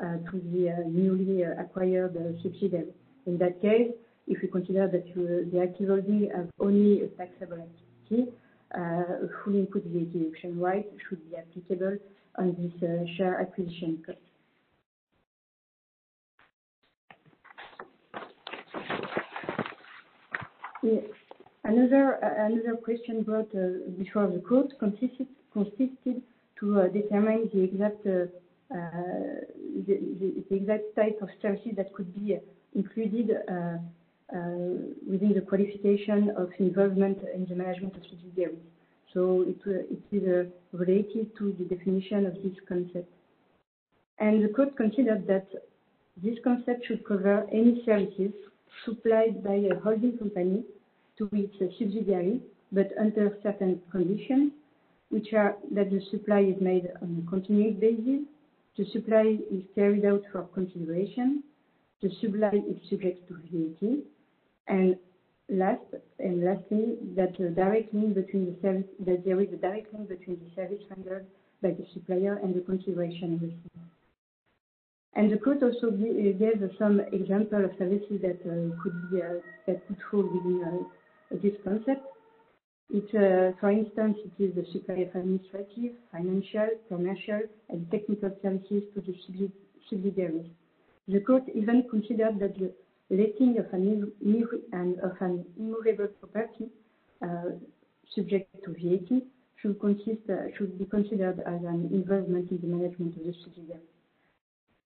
uh, 0.03 0.17
to 0.31 0.41
the 0.53 0.71
uh, 0.71 0.89
newly 0.89 1.43
acquired 1.43 2.17
subsidiary. 2.43 2.93
In 3.27 3.39
that 3.39 3.61
case, 3.61 3.91
if 4.27 4.43
you 4.43 4.49
consider 4.49 4.89
that 4.89 5.05
the 5.15 5.61
active 5.61 5.89
holding 5.89 6.31
has 6.35 6.47
only 6.59 7.03
a 7.03 7.09
taxable 7.09 7.59
activity, 7.59 8.33
full 9.45 9.55
input 9.55 9.85
VAT 9.85 10.13
deduction 10.13 10.59
right 10.59 10.87
should 11.09 11.29
be 11.31 11.37
applicable 11.37 11.99
on 12.39 12.57
this 12.59 13.17
share 13.17 13.41
acquisition 13.41 14.03
cost. 14.07 14.19
Another 21.65 22.77
question 22.83 23.23
brought 23.23 23.55
uh, 23.55 23.89
before 23.97 24.27
the 24.27 24.41
court 24.41 24.73
consisted 24.81 26.23
to 26.59 26.81
uh, 26.81 26.89
determine 26.89 27.49
uh, 27.53 28.27
the 29.87 30.45
exact 30.51 30.97
type 30.97 31.19
of 31.23 31.29
services 31.41 31.73
that 31.77 31.93
could 31.95 32.13
be 32.15 32.37
included 32.75 33.31
within 35.07 35.33
the 35.35 35.43
qualification 35.47 36.31
of 36.37 36.51
involvement 36.59 37.19
in 37.35 37.47
the 37.47 37.55
management 37.55 37.95
of 37.97 38.03
subsidiaries. 38.11 38.59
So 39.15 39.45
it 39.47 39.61
is 40.11 40.47
related 40.73 41.37
to 41.39 41.55
the 41.59 41.65
definition 41.65 42.27
of 42.27 42.35
this 42.43 42.57
concept. 42.67 43.13
And 44.19 44.43
the 44.43 44.49
court 44.49 44.77
considered 44.77 45.27
that 45.29 45.47
this 46.17 46.39
concept 46.43 46.87
should 46.87 47.05
cover 47.07 47.47
any 47.53 47.83
services 47.85 48.33
supplied 48.85 49.45
by 49.45 49.55
a 49.55 49.79
holding 49.81 50.19
company 50.19 50.65
to 51.31 51.37
its 51.37 51.59
subsidiary, 51.59 52.41
but 52.73 52.91
under 52.99 53.39
certain 53.43 53.81
conditions, 53.91 54.53
which 55.11 55.33
are 55.33 55.57
that 55.73 55.91
the 55.91 56.01
supply 56.11 56.41
is 56.41 56.61
made 56.61 56.89
on 57.01 57.25
a 57.25 57.31
continuous 57.31 57.79
basis, 57.79 58.23
the 58.77 58.85
supply 58.93 59.39
is 59.51 59.63
carried 59.75 60.05
out 60.05 60.23
for 60.33 60.43
consideration, 60.55 61.43
the 62.01 62.11
supply 62.21 62.53
is 62.55 62.77
subject 62.89 63.29
to 63.29 63.35
VAT, 63.51 63.99
and 64.69 64.97
last 65.49 65.83
and 66.19 66.45
lastly, 66.45 66.97
that 67.15 67.37
there 67.39 67.47
is 67.47 67.53
a 67.53 67.55
direct 67.55 67.95
link 67.95 68.15
between 68.15 68.47
the 68.47 68.57
service 70.57 70.83
rendered 70.91 71.27
by 71.63 71.71
the 71.71 71.87
supplier 71.93 72.41
and 72.43 72.55
the 72.55 72.61
consideration 72.61 73.39
received. 73.39 73.69
And 75.15 75.31
the 75.31 75.37
court 75.37 75.63
also 75.63 75.91
gave 75.91 76.63
some 76.79 77.01
example 77.13 77.65
of 77.65 77.73
services 77.79 78.21
that 78.23 78.43
could 78.83 79.11
be 79.11 79.21
uh, 79.21 79.35
that 79.67 79.87
could 79.87 79.99
fall 80.11 80.23
within 80.23 80.87
this 81.41 81.55
concept. 81.65 82.07
It, 82.91 83.11
For 83.61 83.71
instance, 83.71 84.19
it 84.25 84.43
is 84.43 84.55
the 84.55 84.67
supply 84.73 84.97
of 85.07 85.15
administrative, 85.15 85.93
financial, 86.11 86.69
commercial, 86.89 87.41
and 87.71 87.91
technical 87.91 88.31
services 88.43 88.83
to 88.95 89.01
the 89.01 89.15
subsidiaries. 89.89 90.51
The 91.09 91.21
court 91.21 91.45
even 91.55 91.89
considered 91.89 92.39
that 92.41 92.59
the 92.59 92.73
letting 93.11 93.59
of 93.59 93.67
an, 93.73 94.15
of 95.03 95.13
an 95.21 95.45
immovable 95.59 96.09
property 96.21 96.69
uh, 97.23 97.57
subject 98.15 98.49
to 98.65 98.71
VAT 98.71 99.23
should, 99.61 99.81
consist, 99.81 100.29
uh, 100.29 100.49
should 100.57 100.79
be 100.79 100.85
considered 100.85 101.41
as 101.41 101.63
an 101.65 101.89
involvement 101.93 102.51
in 102.51 102.61
the 102.61 102.67
management 102.67 103.17
of 103.17 103.25
the 103.25 103.35
subsidiary. 103.45 103.81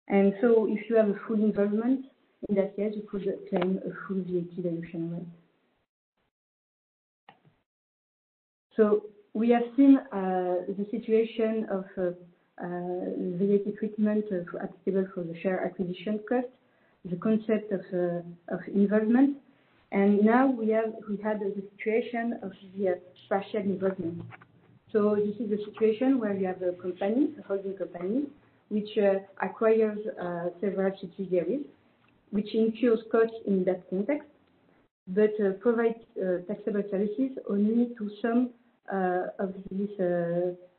And 0.07 0.33
so 0.41 0.67
if 0.69 0.89
you 0.89 0.97
have 0.97 1.09
a 1.09 1.19
full 1.27 1.41
involvement, 1.41 2.05
in 2.49 2.55
that 2.55 2.75
case, 2.75 2.93
you 2.95 3.03
could 3.09 3.23
claim 3.49 3.79
a 3.85 4.07
full 4.07 4.17
VAT 4.17 4.55
deduction 4.55 5.11
rate. 5.11 5.42
So 8.75 9.03
we 9.33 9.49
have 9.49 9.63
seen 9.75 9.97
uh, 9.97 10.65
the 10.67 10.85
situation 10.91 11.67
of 11.69 11.85
uh, 11.97 12.01
uh, 12.63 12.67
VAT 13.37 13.77
treatment 13.77 14.25
applicable 14.61 15.07
for 15.13 15.23
the 15.23 15.39
share 15.41 15.65
acquisition 15.65 16.19
cost, 16.27 16.47
the 17.05 17.15
concept 17.17 17.71
of, 17.71 17.81
involvement, 18.73 19.37
and 19.91 20.23
now 20.23 20.47
we 20.47 20.69
have 20.69 20.93
we 21.09 21.17
had 21.17 21.39
the 21.39 21.53
situation 21.69 22.39
of 22.41 22.51
the 22.75 22.99
partial 23.29 23.61
involvement. 23.61 24.21
So 24.91 25.15
this 25.15 25.35
is 25.39 25.51
a 25.51 25.63
situation 25.65 26.19
where 26.19 26.33
you 26.33 26.47
have 26.47 26.61
a 26.61 26.73
company, 26.73 27.29
a 27.39 27.47
holding 27.47 27.73
company, 27.73 28.25
which 28.69 28.97
uh, 28.97 29.19
acquires 29.41 29.99
uh, 30.19 30.49
several 30.61 30.91
subsidiaries, 30.99 31.65
which 32.31 32.53
incurs 32.53 32.99
costs 33.11 33.35
in 33.45 33.63
that 33.65 33.87
context, 33.89 34.29
but 35.07 35.33
uh, 35.43 35.51
provides 35.59 35.99
taxable 36.47 36.83
services 36.89 37.37
only 37.49 37.93
to 37.97 38.09
some 38.21 38.49
of 38.91 39.53
these 39.71 39.99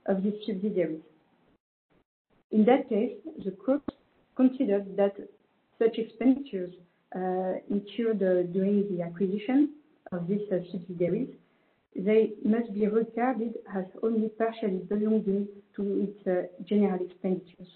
of 0.07 0.23
subsidiaries. 0.47 1.01
In 2.51 2.65
that 2.67 2.89
case, 2.89 3.17
the 3.45 3.51
court 3.53 3.83
considered 4.37 4.97
that 4.97 5.17
such 5.79 5.99
expenditures 5.99 6.75
incurred 7.71 8.19
during 8.53 8.97
the 8.97 9.03
acquisition 9.03 9.71
of 10.13 10.29
these 10.29 10.43
subsidiaries 10.51 11.29
they 11.97 12.33
must 12.45 12.73
be 12.75 12.87
regarded 12.87 13.55
as 13.75 13.85
only 14.03 14.29
partially 14.31 14.79
belonging 14.89 15.47
to 15.77 16.09
its 16.09 16.27
uh, 16.27 16.65
general 16.65 16.99
expenditures. 17.01 17.69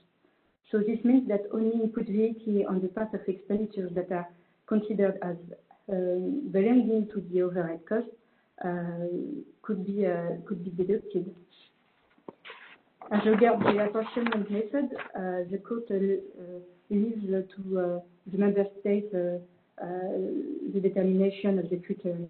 So 0.70 0.78
this 0.78 0.98
means 1.04 1.28
that 1.28 1.42
only 1.52 1.82
input 1.82 2.06
VAT 2.06 2.66
on 2.68 2.80
the 2.82 2.88
part 2.88 3.14
of 3.14 3.20
expenditures 3.26 3.92
that 3.94 4.10
are 4.10 4.28
considered 4.66 5.18
as 5.22 5.36
um, 5.90 6.48
belonging 6.50 7.08
to 7.14 7.24
the 7.32 7.42
overhead 7.42 7.80
cost 7.88 8.06
uh, 8.08 8.27
could 9.62 9.86
be 9.86 10.06
uh, 10.06 10.36
could 10.46 10.64
be 10.64 10.70
deducted. 10.70 11.34
As 13.10 13.24
regards 13.24 13.62
the 13.62 13.84
apportionment 13.84 14.50
method, 14.50 14.90
uh, 14.94 15.48
the 15.50 15.58
court 15.66 15.84
uh, 15.90 15.94
leaves 16.90 17.24
to 17.26 17.78
uh, 17.78 18.00
the 18.30 18.38
member 18.38 18.64
state 18.80 19.10
the 19.12 20.80
determination 20.80 21.58
of 21.58 21.70
the 21.70 21.76
criteria. 21.76 22.28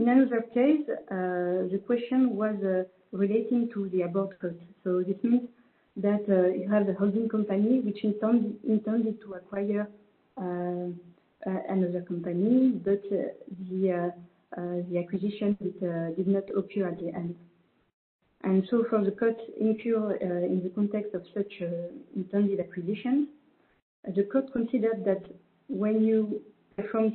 In 0.00 0.08
another 0.08 0.40
case, 0.54 0.88
uh, 0.88 1.68
the 1.70 1.78
question 1.86 2.34
was 2.34 2.56
uh, 2.64 2.84
relating 3.12 3.68
to 3.74 3.90
the 3.90 4.02
abort 4.02 4.40
cost. 4.40 4.54
So 4.82 5.02
this 5.06 5.16
means 5.22 5.46
that 6.02 6.24
uh, 6.28 6.48
you 6.48 6.68
have 6.68 6.88
a 6.88 6.94
holding 6.94 7.28
company 7.28 7.80
which 7.80 8.04
intend, 8.04 8.56
intended 8.66 9.20
to 9.22 9.34
acquire 9.34 9.88
another 11.68 12.02
company, 12.02 12.70
but 12.84 13.02
the 13.10 14.12
the 14.90 14.98
acquisition 14.98 15.56
did, 15.62 15.80
did 16.16 16.26
not 16.26 16.44
occur 16.56 16.88
at 16.88 16.98
the 16.98 17.08
end. 17.14 17.36
And 18.42 18.66
so 18.70 18.84
for 18.88 19.04
the 19.04 19.10
cost 19.10 19.38
incurred 19.58 20.22
uh, 20.22 20.46
in 20.46 20.62
the 20.62 20.70
context 20.70 21.14
of 21.14 21.22
such 21.34 21.52
uh, 21.60 21.66
intended 22.16 22.58
acquisition, 22.60 23.28
uh, 24.06 24.12
the 24.16 24.22
court 24.24 24.50
considered 24.52 25.04
that 25.04 25.22
when 25.68 26.02
you 26.02 26.40
perform 26.76 27.12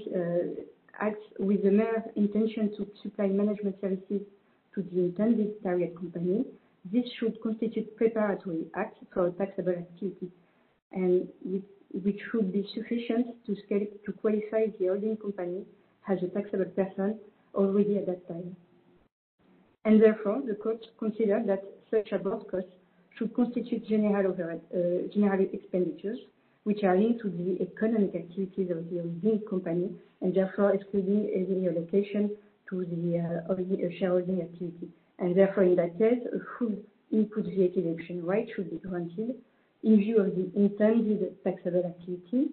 acts 1.00 1.26
with 1.39 1.63
the 1.63 1.71
mere 1.71 2.04
intention 2.15 2.71
to 2.78 2.88
supply 3.02 3.28
management 3.28 3.76
services 3.82 4.21
to 4.74 4.84
the 4.93 5.00
intended 5.00 5.62
target 5.63 5.95
company, 5.95 6.45
this 6.91 7.06
should 7.19 7.41
constitute 7.41 7.95
preparatory 7.98 8.65
act 8.76 8.98
for 9.13 9.28
a 9.28 9.32
taxable 9.32 9.74
activity, 9.74 10.30
and 10.91 11.28
which 12.04 12.19
should 12.32 12.52
be 12.52 12.67
sufficient 12.74 13.28
to, 13.45 13.56
scale, 13.65 13.88
to 14.06 14.12
qualify 14.13 14.67
the 14.80 14.88
holding 14.88 15.17
company 15.17 15.65
as 16.08 16.19
a 16.21 16.28
taxable 16.28 16.65
person 16.65 17.19
already 17.56 17.98
at 17.98 18.06
that 18.06 18.28
time. 18.28 18.56
And 19.86 20.02
therefore, 20.02 20.41
the 20.45 20.56
court 20.56 20.86
considered 21.00 21.48
that 21.48 21.63
such 21.91 22.12
abort 22.12 22.50
costs 22.50 22.69
should 23.17 23.34
constitute 23.34 23.88
general, 23.88 24.34
uh, 24.34 25.13
general 25.13 25.45
expenditures 25.54 26.19
which 26.63 26.84
are 26.84 26.98
linked 26.98 27.21
to 27.21 27.30
the 27.30 27.62
economic 27.62 28.15
activities 28.15 28.71
of 28.71 28.89
the 28.89 28.98
holding 28.98 29.39
company, 29.48 29.91
and 30.21 30.34
therefore 30.36 30.74
excluding 30.74 31.30
any 31.34 31.67
allocation 31.67 32.36
to 32.69 32.84
the 32.86 33.19
uh, 33.19 34.00
shareholding 34.00 34.41
activity. 34.41 34.89
And 35.19 35.36
therefore, 35.36 35.63
in 35.63 35.75
that 35.78 35.97
case, 35.97 36.19
a 36.34 36.39
full 36.58 36.75
input 37.12 37.45
VAT 37.45 37.75
deduction 37.75 38.25
right 38.25 38.47
should 38.56 38.69
be 38.69 38.78
granted 38.78 39.36
in 39.84 39.97
view 39.97 40.19
of 40.19 40.36
the 40.36 40.51
intended 40.56 41.36
taxable 41.43 41.86
activity, 41.86 42.49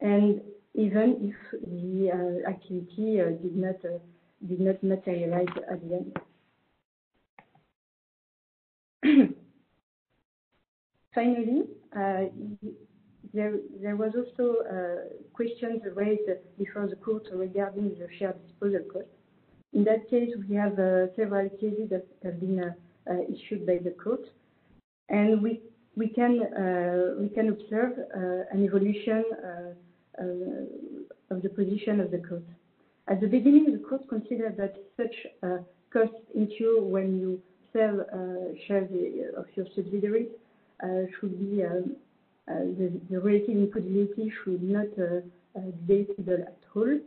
and 0.00 0.40
even 0.74 1.16
if 1.20 1.36
the 1.60 2.10
uh, 2.10 2.48
activity 2.48 3.20
uh, 3.20 3.30
did 3.42 3.56
not 3.56 3.76
uh, 3.84 3.98
did 4.48 4.60
not 4.60 4.82
materialize 4.82 5.46
at 5.70 5.80
the 5.86 5.94
end. 5.94 6.18
Finally, 11.14 11.62
uh, 11.94 12.24
there, 13.34 13.54
there 13.80 13.96
was 13.96 14.12
also 14.16 14.62
uh, 14.62 14.96
questions 15.34 15.82
raised 15.94 16.30
before 16.58 16.88
the 16.88 16.96
court 16.96 17.28
regarding 17.32 17.90
the 17.90 18.08
shared 18.18 18.36
disposal 18.46 18.80
cost. 18.92 19.06
In 19.72 19.84
that 19.84 20.08
case, 20.10 20.30
we 20.48 20.54
have 20.54 20.78
uh, 20.78 21.14
several 21.16 21.48
cases 21.48 21.88
that 21.90 22.06
have 22.22 22.40
been 22.40 22.60
uh, 22.60 22.72
uh 23.10 23.22
issued 23.34 23.66
by 23.66 23.78
the 23.78 23.90
court, 23.90 24.24
and 25.08 25.42
we 25.42 25.60
we 25.96 26.08
can 26.08 26.42
uh, 26.42 27.14
we 27.18 27.28
can 27.28 27.48
observe 27.48 27.92
uh, 27.98 28.54
an 28.54 28.64
evolution 28.64 29.24
of 31.30 31.42
the 31.42 31.48
position 31.48 32.00
of 32.00 32.10
the 32.10 32.18
court. 32.18 32.44
At 33.08 33.20
the 33.20 33.26
beginning, 33.26 33.72
the 33.72 33.78
court 33.88 34.08
considered 34.08 34.56
that 34.58 34.74
such 34.96 35.16
costs 35.92 36.22
incur 36.34 36.80
when 36.80 37.18
you 37.20 37.40
sell 37.72 38.04
shares 38.66 38.90
of 39.36 39.46
your 39.54 39.66
subsidiaries 39.74 40.28
should 41.18 41.38
be 41.38 41.64
um, 41.64 41.96
uh, 42.48 42.54
the, 42.76 43.00
the 43.08 43.20
relative 43.20 43.50
input 43.50 43.84
should 44.42 44.62
not 44.62 44.86
uh, 44.98 45.20
uh, 45.56 45.60
be 45.86 46.04
deductible 46.18 46.42
at 46.42 46.58
all 46.74 46.98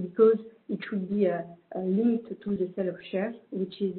because 0.00 0.38
it 0.68 0.80
should 0.88 1.08
be 1.10 1.28
linked 1.76 2.28
to 2.42 2.56
the 2.56 2.70
sale 2.76 2.88
of 2.88 2.96
shares, 3.10 3.36
which 3.50 3.80
is 3.80 3.94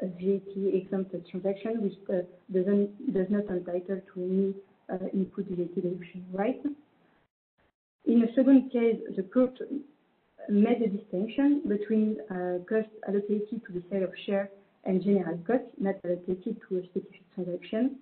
a 0.00 0.06
VAT 0.06 0.74
exempt 0.74 1.14
transaction, 1.30 1.82
which 1.82 1.94
doesn't, 2.52 2.90
entitle 3.50 4.00
to 4.14 4.14
any 4.16 4.54
input 5.12 5.46
VAT 5.48 5.74
deduction 5.74 6.24
right. 6.32 6.60
In 8.04 8.22
a 8.24 8.34
second 8.34 8.70
case, 8.70 9.00
the 9.16 9.22
court 9.22 9.58
made 10.48 10.82
a 10.82 10.88
distinction 10.88 11.62
between 11.68 12.18
uh, 12.30 12.58
costs 12.68 12.90
allocated 13.06 13.62
to 13.66 13.72
the 13.72 13.82
sale 13.90 14.04
of 14.04 14.12
shares 14.26 14.48
and 14.84 15.02
general 15.02 15.38
costs 15.46 15.70
not 15.78 15.94
allocated 16.04 16.60
to 16.68 16.78
a 16.78 16.82
specific 16.84 17.22
transaction. 17.34 17.96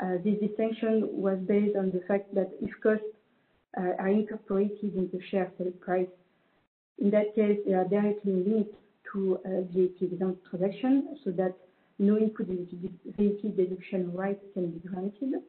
Uh, 0.00 0.18
this 0.24 0.38
distinction 0.40 1.08
was 1.12 1.38
based 1.46 1.76
on 1.76 1.90
the 1.90 2.00
fact 2.08 2.34
that 2.34 2.50
if 2.60 2.70
costs 2.82 3.04
uh, 3.78 3.92
are 3.98 4.08
incorporated 4.08 4.94
in 4.94 5.08
the 5.12 5.20
share 5.30 5.50
sale 5.56 5.72
price, 5.80 6.08
in 6.98 7.10
that 7.10 7.34
case, 7.34 7.58
they 7.66 7.74
are 7.74 7.84
directly 7.84 8.32
linked 8.32 8.74
to 9.12 9.38
a 9.44 9.62
VAT 9.72 10.00
exempt 10.00 10.44
transaction, 10.48 11.16
so 11.24 11.30
that 11.32 11.54
no 11.98 12.18
input 12.18 12.46
VAT 12.48 13.56
deduction 13.56 14.12
right 14.12 14.38
can 14.54 14.70
be 14.70 14.88
granted. 14.88 15.42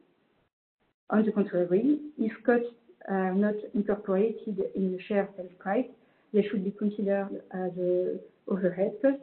On 1.10 1.24
the 1.24 1.32
contrary, 1.32 1.98
if 2.18 2.32
costs 2.44 2.74
are 3.08 3.34
not 3.34 3.54
incorporated 3.74 4.60
in 4.74 4.92
the 4.92 5.02
share 5.08 5.28
sale 5.36 5.48
price, 5.58 5.86
they 6.32 6.42
should 6.42 6.64
be 6.64 6.70
considered 6.70 7.42
as 7.52 7.72
uh, 7.78 8.52
overhead 8.52 8.92
costs, 9.00 9.22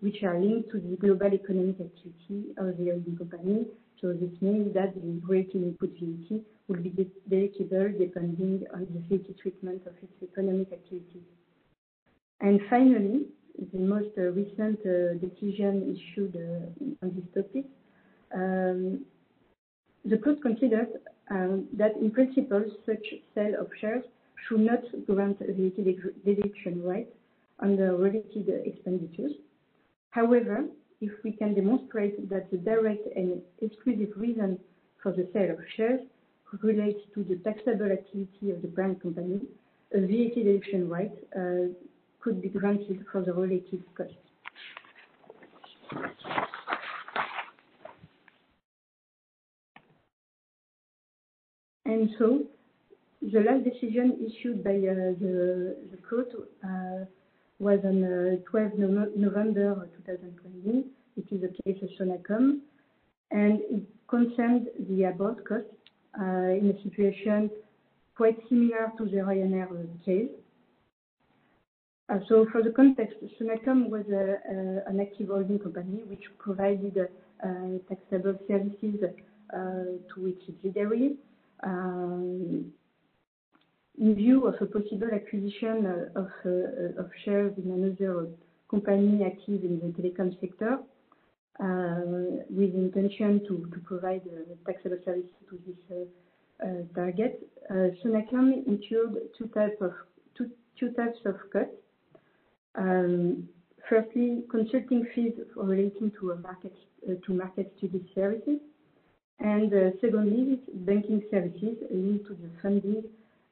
which 0.00 0.22
are 0.22 0.38
linked 0.38 0.70
to 0.70 0.80
the 0.80 0.96
global 0.96 1.32
economic 1.32 1.80
activity 1.80 2.50
of 2.56 2.76
the 2.78 2.90
holding 2.90 3.16
company, 3.16 3.66
so 4.00 4.12
this 4.12 4.36
means 4.42 4.74
that 4.74 4.94
the 4.94 5.20
rating 5.26 5.62
input 5.62 5.94
VAT 5.98 6.40
will 6.68 6.76
be 6.76 6.90
deductible 6.90 7.98
depending 7.98 8.64
on 8.74 8.86
the 8.92 9.00
VAT 9.16 9.38
treatment 9.38 9.82
of 9.86 9.94
its 10.02 10.12
economic 10.22 10.72
activities. 10.72 11.22
And 12.40 12.60
finally, 12.68 13.26
the 13.72 13.78
most 13.78 14.10
uh, 14.18 14.32
recent 14.32 14.80
uh, 14.80 15.14
decision 15.14 15.96
issued 15.96 16.36
uh, 16.36 17.04
on 17.04 17.14
this 17.14 17.44
topic, 17.44 17.64
um, 18.34 19.04
the 20.04 20.18
court 20.18 20.42
considered 20.42 20.88
um, 21.30 21.66
that 21.72 21.96
in 21.96 22.10
principle 22.10 22.64
such 22.84 23.06
sale 23.34 23.54
of 23.60 23.68
shares 23.80 24.04
should 24.46 24.60
not 24.60 24.82
grant 25.06 25.40
a 25.40 25.52
VAT 25.52 26.24
deduction 26.24 26.82
right 26.82 27.08
on 27.60 27.76
the 27.76 27.94
related 27.94 28.48
expenditures. 28.66 29.32
However, 30.10 30.64
if 31.00 31.12
we 31.22 31.32
can 31.32 31.54
demonstrate 31.54 32.28
that 32.28 32.50
the 32.50 32.58
direct 32.58 33.06
and 33.16 33.40
exclusive 33.60 34.12
reason 34.16 34.58
for 35.02 35.12
the 35.12 35.28
sale 35.32 35.52
of 35.52 35.58
shares 35.76 36.00
relates 36.62 37.00
to 37.14 37.24
the 37.24 37.36
taxable 37.36 37.90
activity 37.90 38.50
of 38.50 38.62
the 38.62 38.68
parent 38.68 39.02
company, 39.02 39.40
a 39.92 40.00
VAT 40.00 40.34
deduction 40.34 40.88
right 40.88 41.12
could 42.24 42.40
be 42.40 42.48
granted 42.48 43.04
for 43.12 43.20
the 43.20 43.32
related 43.34 43.82
costs. 43.94 44.14
And 51.84 52.08
so, 52.18 52.44
the 53.20 53.40
last 53.40 53.64
decision 53.64 54.26
issued 54.26 54.64
by 54.64 54.70
uh, 54.70 55.12
the, 55.20 55.76
the 55.90 55.98
court 56.08 56.28
uh, 56.64 57.04
was 57.58 57.78
on 57.84 58.02
uh, 58.02 58.50
12 58.50 58.72
no 58.78 59.08
November 59.14 59.88
2020. 60.06 60.86
It 61.16 61.26
is 61.30 61.42
a 61.44 61.62
case 61.62 61.82
of 61.82 61.90
Sonaecom, 62.00 62.60
and 63.30 63.60
it 63.70 63.82
concerned 64.08 64.68
the 64.88 65.04
abort 65.04 65.46
cost 65.46 65.66
uh, 66.18 66.24
in 66.58 66.74
a 66.76 66.82
situation 66.82 67.50
quite 68.16 68.38
similar 68.48 68.92
to 68.96 69.04
the 69.04 69.18
Ryanair 69.18 69.68
case. 70.04 70.30
Uh, 72.10 72.18
so 72.28 72.46
for 72.52 72.62
the 72.62 72.70
context, 72.70 73.16
Sonaecom 73.40 73.88
was 73.88 74.04
an 74.08 75.00
active 75.00 75.28
holding 75.28 75.58
company 75.58 76.02
which 76.06 76.24
provided 76.38 76.98
uh, 76.98 77.46
taxable 77.88 78.38
services 78.46 79.00
uh, 79.52 79.58
to 80.14 80.26
its 80.26 80.44
subsidiaries. 80.44 81.16
Um, 81.62 82.72
in 83.98 84.14
view 84.14 84.46
of 84.46 84.54
a 84.60 84.66
possible 84.66 85.08
acquisition 85.14 86.10
of, 86.14 86.28
shares 87.24 87.54
in 87.56 87.70
another 87.70 88.28
company 88.70 89.24
active 89.24 89.64
in 89.64 89.80
the 89.80 90.02
telecom 90.02 90.38
sector, 90.40 90.78
with 92.50 92.74
intention 92.74 93.40
to, 93.46 93.70
provide 93.86 94.22
taxable 94.66 94.98
services 95.04 95.30
to 95.48 95.58
this 95.66 96.86
target, 96.94 97.48
Sonaecom 97.70 98.66
incurred 98.66 99.16
two 99.38 99.46
types 99.54 99.80
of 99.80 99.92
two, 100.36 100.50
two 100.78 100.90
types 100.90 101.18
of 101.24 101.36
cuts. 101.50 101.70
Um, 102.76 103.48
firstly, 103.88 104.42
consulting 104.50 105.06
fees 105.14 105.32
relating 105.56 106.10
to 106.20 106.34
market 106.36 106.74
market 107.28 107.72
study 107.78 108.10
services, 108.14 108.58
and 109.40 109.70
secondly, 110.00 110.60
banking 110.74 111.22
services 111.30 111.76
linked 111.90 112.26
to 112.26 112.34
the 112.34 112.50
funding 112.62 113.04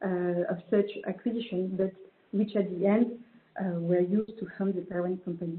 uh, 0.04 0.50
of 0.50 0.58
such 0.70 0.90
acquisition, 1.06 1.74
but 1.76 1.92
which 2.32 2.56
at 2.56 2.68
the 2.70 2.86
end 2.86 3.06
uh, 3.60 3.78
were 3.78 4.00
used 4.00 4.38
to 4.38 4.46
fund 4.58 4.74
the 4.74 4.80
parent 4.80 5.24
company. 5.24 5.58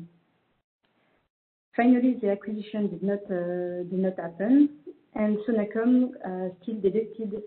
Finally, 1.76 2.18
the 2.22 2.30
acquisition 2.30 2.90
did 2.90 3.04
not 3.04 3.24
uh, 3.32 3.84
did 3.90 4.00
not 4.00 4.18
happen, 4.20 4.70
and 5.16 5.38
Sonaecom 5.48 6.12
still 6.62 6.80
deducted 6.82 7.42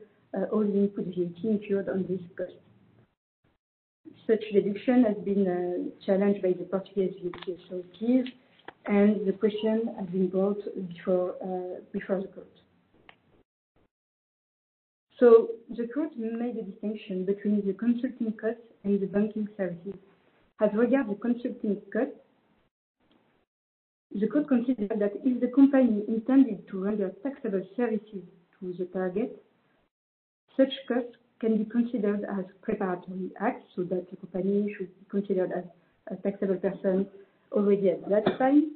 all 0.52 0.60
the 0.64 0.78
input 0.78 1.06
VAT 1.06 1.44
incurred 1.44 1.88
on 1.88 2.06
this 2.08 2.20
cost. 2.36 2.65
Such 4.26 4.42
deduction 4.52 5.04
has 5.04 5.16
been 5.24 5.46
uh, 5.46 6.04
challenged 6.04 6.42
by 6.42 6.52
the 6.52 6.64
Portuguese 6.64 7.14
VAT 7.22 7.48
authorities, 7.48 8.26
and 8.86 9.24
the 9.26 9.32
question 9.32 9.94
has 9.98 10.08
been 10.08 10.28
brought 10.28 10.60
before 10.88 11.34
uh, 11.42 11.80
before 11.92 12.20
the 12.20 12.28
court. 12.28 12.56
So 15.20 15.50
the 15.70 15.86
court 15.94 16.10
made 16.18 16.56
a 16.56 16.62
distinction 16.62 17.24
between 17.24 17.64
the 17.66 17.72
consulting 17.72 18.32
costs 18.32 18.66
and 18.84 19.00
the 19.00 19.06
banking 19.06 19.48
services. 19.56 19.98
As 20.60 20.70
regards 20.74 21.08
the 21.08 21.14
consulting 21.14 21.80
costs, 21.92 22.18
the 24.12 24.26
court 24.26 24.48
considered 24.48 24.98
that 24.98 25.12
if 25.24 25.40
the 25.40 25.48
company 25.48 26.02
intended 26.08 26.66
to 26.68 26.84
render 26.84 27.12
taxable 27.22 27.62
services 27.76 28.24
to 28.58 28.74
the 28.78 28.86
target, 28.86 29.42
such 30.56 30.72
costs 30.88 31.16
can 31.40 31.58
be 31.58 31.64
considered 31.64 32.24
as 32.38 32.44
preparatory 32.62 33.30
acts, 33.40 33.64
so 33.74 33.82
that 33.84 34.10
the 34.10 34.16
company 34.16 34.74
should 34.76 34.88
be 34.98 35.06
considered 35.10 35.52
as 35.52 35.64
a 36.10 36.16
taxable 36.16 36.56
person 36.56 37.06
already 37.52 37.90
at 37.90 38.08
that 38.08 38.24
time, 38.38 38.72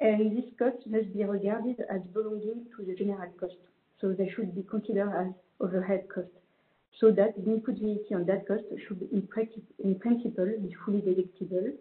and 0.00 0.36
this 0.36 0.44
cost 0.58 0.86
must 0.86 1.12
be 1.12 1.24
regarded 1.24 1.80
as 1.90 2.00
belonging 2.12 2.66
to 2.76 2.84
the 2.84 2.94
general 2.94 3.30
cost 3.38 3.54
so 4.00 4.12
they 4.12 4.30
should 4.34 4.54
be 4.54 4.62
considered 4.62 5.12
as 5.14 5.32
overhead 5.60 6.06
costs, 6.12 6.30
so 6.98 7.10
that 7.10 7.36
the 7.36 7.52
input 7.52 7.76
VAT 7.78 8.14
on 8.16 8.26
that 8.26 8.46
cost 8.48 8.64
should, 8.88 9.00
in, 9.12 9.26
in 9.84 9.98
principle, 9.98 10.46
be 10.60 10.74
fully 10.84 11.00
deductible, 11.00 11.72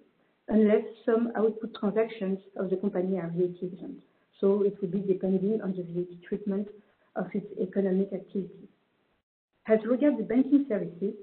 unless 0.49 0.83
some 1.05 1.31
output 1.35 1.75
transactions 1.79 2.39
of 2.57 2.69
the 2.69 2.77
company 2.77 3.17
are 3.17 3.31
VAT 3.35 3.61
exempt. 3.61 4.03
So 4.39 4.63
it 4.63 4.79
would 4.81 4.91
be 4.91 4.99
depending 4.99 5.61
on 5.61 5.71
the 5.71 5.83
VAT 5.83 6.23
treatment 6.27 6.67
of 7.15 7.27
its 7.33 7.47
economic 7.59 8.13
activity. 8.13 8.68
As 9.69 9.79
regards 9.85 10.17
the 10.17 10.23
banking 10.23 10.65
services, 10.67 11.13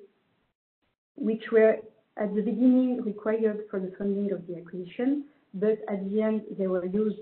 which 1.16 1.42
were 1.50 1.78
at 2.16 2.32
the 2.32 2.42
beginning 2.42 3.02
required 3.02 3.64
for 3.68 3.80
the 3.80 3.92
funding 3.98 4.30
of 4.30 4.46
the 4.46 4.56
acquisition, 4.56 5.24
but 5.54 5.78
at 5.88 6.08
the 6.08 6.22
end 6.22 6.42
they 6.56 6.68
were 6.68 6.86
used 6.86 7.18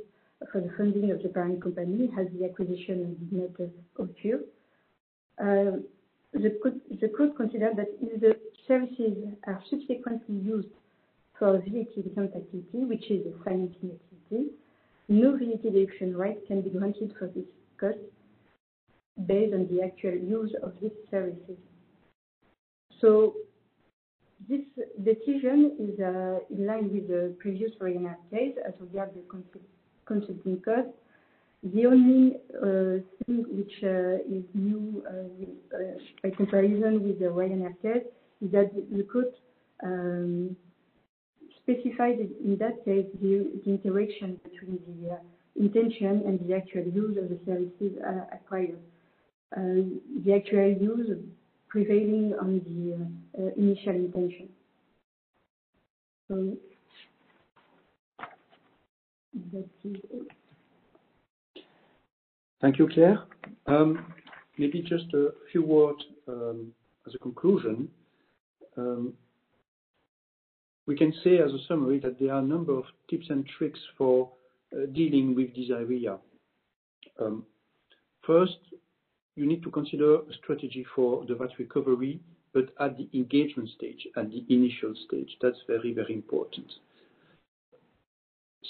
for 0.52 0.60
the 0.60 0.70
funding 0.76 1.10
of 1.12 1.22
the 1.22 1.30
parent 1.30 1.62
company 1.62 2.10
as 2.20 2.26
the 2.34 2.44
acquisition 2.44 3.16
did 3.18 3.32
not 3.32 3.52
occur. 3.98 4.38
Uh, 5.40 5.78
the 6.34 7.08
court 7.16 7.36
considered 7.36 7.76
that 7.78 7.88
if 8.02 8.20
the 8.20 8.36
services 8.68 9.16
are 9.46 9.62
subsequently 9.70 10.36
used 10.36 10.74
for 11.38 11.56
VAT-exempt 11.56 12.36
activity, 12.36 12.84
which 12.84 13.10
is 13.10 13.24
a 13.26 13.44
financing 13.44 13.98
activity, 13.98 14.50
no 15.08 15.38
VAT 15.38 15.62
deduction 15.62 16.14
right 16.14 16.38
can 16.46 16.60
be 16.60 16.68
granted 16.68 17.14
for 17.18 17.28
this 17.28 17.46
cost 17.80 17.98
based 19.26 19.54
on 19.54 19.68
the 19.68 19.82
actual 19.82 20.14
use 20.14 20.54
of 20.62 20.72
these 20.80 20.90
services. 21.10 21.58
So 23.00 23.34
this 24.48 24.60
decision 25.02 25.76
is 25.78 26.00
uh, 26.00 26.38
in 26.50 26.66
line 26.66 26.92
with 26.92 27.08
the 27.08 27.34
previous 27.38 27.70
Ryanair 27.80 28.16
case 28.30 28.54
as 28.66 28.74
regards 28.80 29.12
the 29.14 29.22
consulting 30.06 30.60
costs. 30.60 30.92
The 31.62 31.86
only 31.86 32.36
uh, 32.56 33.00
thing 33.24 33.46
which 33.48 33.72
uh, 33.82 34.36
is 34.36 34.44
new 34.52 35.02
uh, 35.08 35.78
by 36.22 36.30
comparison 36.30 37.02
with 37.02 37.20
the 37.20 37.26
Ryanair 37.26 37.80
case 37.80 38.04
is 38.42 38.52
that 38.52 38.70
the 38.74 39.02
court 39.04 39.34
um, 39.82 40.56
specified 41.62 42.18
in 42.20 42.58
that 42.58 42.84
case 42.84 43.06
the, 43.22 43.50
the 43.64 43.70
interaction 43.70 44.38
between 44.44 44.78
the 44.86 45.14
uh, 45.14 45.18
intention 45.56 46.22
and 46.26 46.38
the 46.46 46.54
actual 46.54 46.84
use 46.84 47.16
of 47.16 47.30
the 47.30 47.38
services 47.46 47.96
uh, 48.06 48.24
acquired. 48.34 48.78
Uh, 49.56 49.86
the 50.24 50.34
actual 50.34 50.68
use 50.68 51.16
prevailing 51.68 52.34
on 52.40 52.60
the 53.34 53.52
initial 53.56 53.94
intention. 53.94 54.48
So 56.28 56.56
Thank 62.60 62.78
you, 62.78 62.88
Claire. 62.92 63.22
Um, 63.66 64.06
maybe 64.58 64.80
just 64.80 65.12
a 65.12 65.32
few 65.52 65.62
words 65.64 65.98
um, 66.28 66.72
as 67.06 67.14
a 67.14 67.18
conclusion. 67.18 67.88
Um, 68.76 69.12
we 70.86 70.96
can 70.96 71.12
say 71.22 71.38
as 71.38 71.52
a 71.52 71.58
summary 71.68 71.98
that 72.00 72.18
there 72.18 72.32
are 72.32 72.40
a 72.40 72.42
number 72.42 72.72
of 72.76 72.84
tips 73.10 73.26
and 73.28 73.46
tricks 73.58 73.78
for 73.98 74.30
uh, 74.72 74.86
dealing 74.94 75.34
with 75.34 75.54
this 75.54 75.70
area. 75.70 76.18
First, 78.26 78.58
you 79.36 79.46
need 79.46 79.62
to 79.62 79.70
consider 79.70 80.16
a 80.16 80.32
strategy 80.42 80.86
for 80.94 81.24
the 81.26 81.34
VAT 81.34 81.50
recovery, 81.58 82.20
but 82.52 82.66
at 82.80 82.96
the 82.96 83.08
engagement 83.14 83.68
stage, 83.76 84.06
at 84.16 84.30
the 84.30 84.44
initial 84.48 84.94
stage. 85.06 85.36
That's 85.42 85.58
very, 85.66 85.92
very 85.92 86.14
important. 86.14 86.66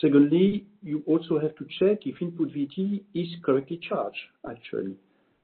Secondly, 0.01 0.67
you 0.83 1.03
also 1.07 1.39
have 1.39 1.55
to 1.57 1.67
check 1.79 2.07
if 2.07 2.21
input 2.21 2.49
VAT 2.53 3.01
is 3.15 3.29
correctly 3.45 3.79
charged, 3.89 4.19
actually. 4.51 4.97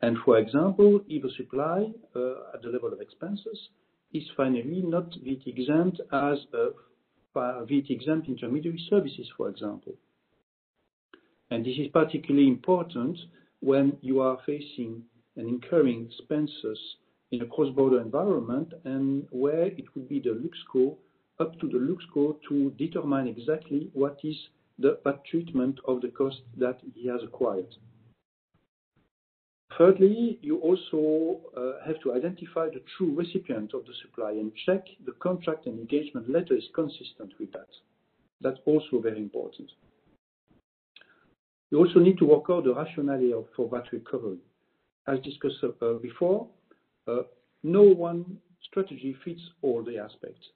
And 0.03 0.17
for 0.25 0.39
example, 0.39 1.01
if 1.09 1.25
a 1.25 1.31
supply 1.37 1.93
uh, 2.17 2.55
at 2.55 2.63
the 2.63 2.69
level 2.69 2.93
of 2.93 3.01
expenses 3.01 3.59
is 4.13 4.25
finally 4.37 4.83
not 4.83 5.15
VAT 5.25 5.47
exempt 5.47 6.01
as 6.13 6.39
a 6.55 6.71
VAT 7.35 7.91
exempt 7.91 8.29
intermediary 8.29 8.83
services, 8.89 9.29
for 9.37 9.49
example. 9.49 9.95
And 11.51 11.65
this 11.65 11.77
is 11.79 11.89
particularly 11.93 12.49
important 12.49 13.19
when 13.61 13.97
you 14.01 14.21
are 14.21 14.39
facing 14.47 15.03
and 15.37 15.49
incurring 15.49 16.07
expenses 16.07 16.79
in 17.31 17.43
a 17.43 17.47
cross-border 17.47 18.01
environment 18.01 18.73
and 18.85 19.27
where 19.31 19.67
it 19.67 19.85
would 19.95 20.09
be 20.09 20.21
the 20.21 20.31
LuxCo 20.31 20.97
up 21.39 21.59
to 21.61 21.69
the 21.69 21.79
LuxCo 21.79 22.37
to 22.49 22.71
determine 22.73 23.29
exactly 23.29 23.91
what 23.95 24.19
is 24.25 24.37
the 24.79 24.99
treatment 25.31 25.79
of 25.87 26.01
the 26.01 26.09
cost 26.09 26.41
that 26.57 26.81
he 26.95 27.07
has 27.07 27.23
acquired. 27.23 27.75
Thirdly, 29.79 30.39
you 30.43 30.59
also 30.59 31.41
uh, 31.57 31.87
have 31.87 32.01
to 32.03 32.13
identify 32.13 32.67
the 32.69 32.83
true 32.97 33.15
recipient 33.15 33.73
of 33.73 33.85
the 33.87 33.93
supply 34.03 34.33
and 34.33 34.53
check 34.67 34.85
the 35.07 35.13
contract 35.13 35.67
and 35.67 35.79
engagement 35.79 36.29
letter 36.29 36.55
is 36.55 36.65
consistent 36.75 37.33
with 37.39 37.53
that. 37.53 37.69
That's 38.41 38.59
also 38.67 39.01
very 39.01 39.19
important. 39.19 39.71
You 41.71 41.79
also 41.79 42.01
need 42.01 42.19
to 42.19 42.25
work 42.25 42.45
out 42.51 42.65
the 42.65 42.75
rationale 42.75 43.47
for 43.55 43.69
VAT 43.69 43.93
recovery. 43.93 44.39
As 45.07 45.19
discussed 45.21 45.65
uh, 45.65 45.95
before, 45.95 46.47
uh, 47.09 47.23
no 47.63 47.83
one 47.83 48.39
strategy 48.63 49.17
fits 49.25 49.41
all 49.63 49.83
the 49.83 49.99
aspects. 49.99 50.47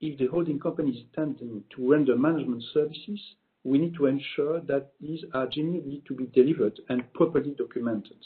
If 0.00 0.18
the 0.18 0.26
holding 0.26 0.58
company 0.58 0.92
is 0.92 1.04
intending 1.04 1.64
to 1.76 1.90
render 1.90 2.16
management 2.16 2.62
services, 2.72 3.20
we 3.64 3.78
need 3.78 3.94
to 3.94 4.06
ensure 4.06 4.60
that 4.62 4.92
these 5.00 5.20
are 5.34 5.46
genuinely 5.46 6.02
to 6.08 6.14
be 6.14 6.26
delivered 6.26 6.80
and 6.88 7.12
properly 7.12 7.54
documented. 7.56 8.16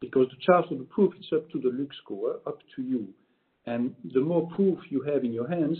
Because 0.00 0.26
the 0.30 0.44
charge 0.44 0.70
of 0.72 0.78
the 0.78 0.84
proof 0.84 1.12
is 1.18 1.26
up 1.32 1.48
to 1.50 1.60
the 1.60 1.68
LUXco, 1.68 2.40
up 2.46 2.58
to 2.74 2.82
you. 2.82 3.08
And 3.66 3.94
the 4.12 4.20
more 4.20 4.48
proof 4.56 4.80
you 4.90 5.02
have 5.02 5.24
in 5.24 5.32
your 5.32 5.48
hands, 5.48 5.78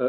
uh, 0.00 0.08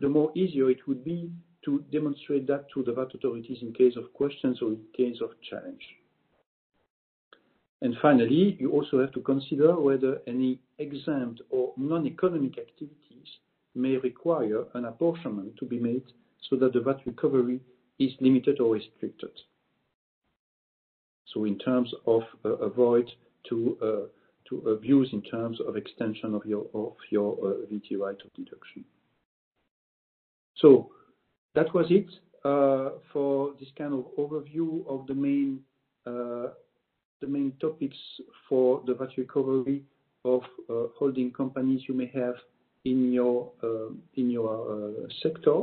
the 0.00 0.08
more 0.08 0.30
easier 0.34 0.68
it 0.68 0.86
would 0.86 1.02
be 1.02 1.30
to 1.64 1.82
demonstrate 1.90 2.46
that 2.48 2.66
to 2.74 2.82
the 2.82 2.92
VAT 2.92 3.14
authorities 3.14 3.58
in 3.62 3.72
case 3.72 3.96
of 3.96 4.12
questions 4.12 4.60
or 4.60 4.68
in 4.68 4.80
case 4.94 5.16
of 5.22 5.30
challenge. 5.48 5.82
And 7.82 7.96
finally, 8.00 8.56
you 8.60 8.70
also 8.70 9.00
have 9.00 9.10
to 9.12 9.20
consider 9.20 9.78
whether 9.78 10.20
any 10.28 10.60
exempt 10.78 11.42
or 11.50 11.72
non-economic 11.76 12.56
activities 12.56 13.26
may 13.74 13.96
require 13.96 14.62
an 14.74 14.84
apportionment 14.84 15.56
to 15.58 15.64
be 15.64 15.80
made 15.80 16.04
so 16.48 16.54
that 16.56 16.74
the 16.74 16.80
VAT 16.80 17.00
recovery 17.06 17.60
is 17.98 18.12
limited 18.20 18.60
or 18.60 18.74
restricted. 18.74 19.32
So, 21.34 21.44
in 21.44 21.58
terms 21.58 21.92
of 22.06 22.22
uh, 22.44 22.50
avoid 22.50 23.10
to 23.48 23.76
uh, 23.82 24.06
to 24.48 24.68
abuse 24.70 25.08
in 25.12 25.22
terms 25.22 25.58
of 25.66 25.76
extension 25.76 26.36
of 26.36 26.42
your 26.46 26.66
uh, 26.74 27.66
VAT 27.68 27.98
right 27.98 28.20
of 28.24 28.32
deduction. 28.34 28.84
So 30.56 30.90
that 31.56 31.74
was 31.74 31.86
it 31.90 32.06
for 33.12 33.54
this 33.58 33.70
kind 33.76 33.94
of 33.94 34.04
overview 34.18 34.86
of 34.86 35.06
the 35.06 35.14
main 35.14 35.60
topics 37.60 37.96
for 38.48 38.82
the 38.86 38.94
VAT 38.94 39.10
recovery 39.16 39.82
of 40.24 40.42
uh, 40.70 40.84
holding 40.98 41.32
companies 41.32 41.82
you 41.88 41.94
may 41.94 42.10
have 42.14 42.34
in 42.84 43.12
your 43.12 43.52
uh, 43.62 43.92
uh, 44.68 45.08
sector. 45.22 45.62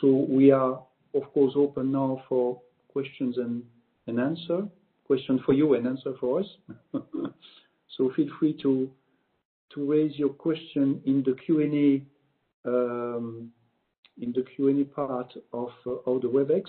So, 0.00 0.26
we 0.28 0.50
are, 0.50 0.82
of 1.14 1.32
course, 1.32 1.54
open 1.56 1.92
now 1.92 2.22
for 2.28 2.60
questions 2.88 3.36
and 3.38 4.20
answer. 4.20 4.66
Question 5.06 5.40
for 5.44 5.54
you 5.54 5.74
and 5.74 5.86
answer 5.86 6.14
for 6.20 6.40
us. 6.40 6.46
So, 7.96 8.12
feel 8.14 8.28
free 8.38 8.56
to 8.62 8.90
raise 9.76 10.16
your 10.18 10.28
question 10.28 11.00
in 11.04 11.24
the 11.24 11.34
Q&A 11.44 12.02
um, 12.68 13.50
part 14.84 15.32
of 15.52 15.70
the 15.84 16.28
Webex. 16.28 16.64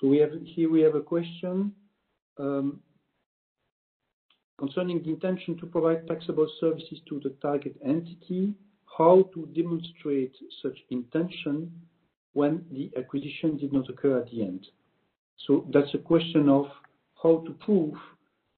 So 0.00 0.10
here 0.10 0.70
we 0.70 0.80
have 0.80 0.94
a 0.94 1.00
question 1.00 1.72
um, 2.38 2.80
concerning 4.58 5.02
the 5.02 5.10
intention 5.10 5.58
to 5.58 5.66
provide 5.66 6.06
taxable 6.08 6.50
services 6.58 6.98
to 7.08 7.20
the 7.22 7.30
target 7.42 7.76
entity, 7.84 8.54
how 8.96 9.28
to 9.34 9.48
demonstrate 9.54 10.34
such 10.62 10.78
intention 10.90 11.70
when 12.32 12.64
the 12.70 12.90
acquisition 12.98 13.58
did 13.58 13.72
not 13.72 13.90
occur 13.90 14.18
at 14.20 14.30
the 14.30 14.42
end. 14.42 14.66
So 15.46 15.66
that's 15.72 15.92
a 15.94 15.98
question 15.98 16.48
of 16.48 16.66
how 17.22 17.42
to 17.46 17.52
prove 17.64 17.94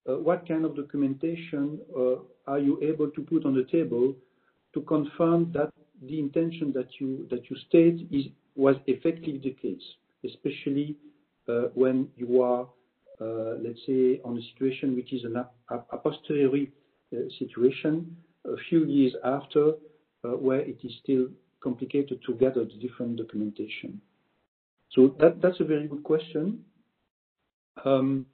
uh, 0.09 0.19
what 0.19 0.47
kind 0.47 0.65
of 0.65 0.77
documentation 0.77 1.81
uh, 1.97 2.17
are 2.47 2.59
you 2.59 2.81
able 2.83 3.09
to 3.11 3.21
put 3.23 3.45
on 3.45 3.55
the 3.55 3.65
table 3.65 4.15
to 4.75 4.81
confirm 4.83 5.53
that 5.53 5.73
the 6.03 6.19
intention 6.19 6.73
that 6.75 6.89
you 7.01 7.57
state 7.69 8.33
was 8.57 8.77
effectively 8.87 9.41
the 9.43 9.57
case, 9.63 9.83
especially 10.25 10.97
Uh, 11.49 11.63
when 11.75 12.09
you 12.17 12.41
are, 12.41 12.69
uh, 13.21 13.57
let's 13.61 13.81
say, 13.87 14.21
on 14.25 14.39
a 14.39 14.43
situation 14.53 14.95
which 14.95 15.13
is 15.13 15.25
a 15.25 15.97
posteriori 15.99 16.71
uh, 17.13 17.19
situation 17.39 18.17
a 18.45 18.57
few 18.69 18.85
years 18.85 19.15
after, 19.25 19.73
where 20.23 20.61
it 20.61 20.79
is 20.85 20.93
still 21.03 21.27
complicated 21.63 22.21
to 22.25 22.35
gather 22.35 22.65
the 22.65 22.77
different 22.81 23.17
documentation. 23.17 24.01
So 24.93 25.17
that's 25.19 25.59
a 25.59 25.65
very 25.65 25.89
good 25.89 26.05
question. 26.05 26.65
Um 27.85 28.27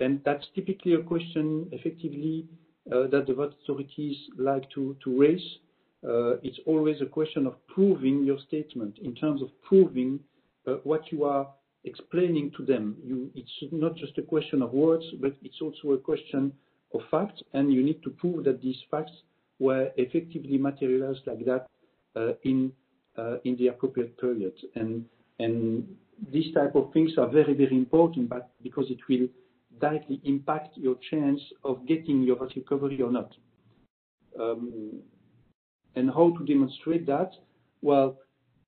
and 0.00 0.20
that's 0.24 0.46
typically 0.54 0.94
a 0.94 1.02
question 1.02 1.68
effectively 1.72 2.46
that 2.86 3.24
the 3.26 3.32
authorities 3.32 4.16
like 4.36 4.68
to 4.70 4.96
raise. 5.06 5.58
It's 6.42 6.60
always 6.66 7.00
a 7.00 7.06
question 7.06 7.46
of 7.46 7.54
proving 7.66 8.24
your 8.24 8.38
statement 8.46 8.98
in 8.98 9.14
terms 9.14 9.40
of 9.42 9.48
proving 9.62 10.20
what 10.82 11.10
you 11.10 11.24
are 11.24 11.46
explaining 11.84 12.50
to 12.56 12.64
them. 12.64 12.96
You, 13.04 13.30
It's 13.34 13.72
not 13.72 13.96
just 13.96 14.18
a 14.18 14.22
question 14.22 14.62
of 14.62 14.72
words, 14.72 15.04
but 15.20 15.34
it's 15.42 15.60
also 15.60 15.92
a 15.92 15.98
question 15.98 16.52
of 16.94 17.00
facts, 17.10 17.42
and 17.52 17.72
you 17.72 17.82
need 17.82 18.02
to 18.02 18.10
prove 18.10 18.44
that 18.44 18.62
these 18.62 18.78
facts 18.90 19.12
were 19.58 19.90
effectively 19.96 20.58
materialized 20.58 21.26
like 21.26 21.44
that 21.44 21.66
uh, 22.16 22.32
in 22.42 22.72
uh, 23.16 23.36
in 23.44 23.56
the 23.56 23.68
appropriate 23.68 24.18
period. 24.18 24.54
And 24.74 25.04
and 25.38 25.86
these 26.32 26.52
type 26.54 26.74
of 26.74 26.92
things 26.92 27.12
are 27.18 27.28
very, 27.28 27.54
very 27.54 27.76
important, 27.76 28.28
but 28.28 28.50
because 28.62 28.86
it 28.90 28.98
will 29.08 29.28
directly 29.80 30.20
impact 30.24 30.76
your 30.76 30.96
chance 31.10 31.40
of 31.64 31.86
getting 31.86 32.22
your 32.22 32.36
recovery 32.56 33.02
or 33.02 33.10
not. 33.10 33.32
Um, 34.38 35.00
and 35.96 36.08
how 36.10 36.36
to 36.36 36.44
demonstrate 36.44 37.06
that? 37.06 37.32
Well, 37.82 38.18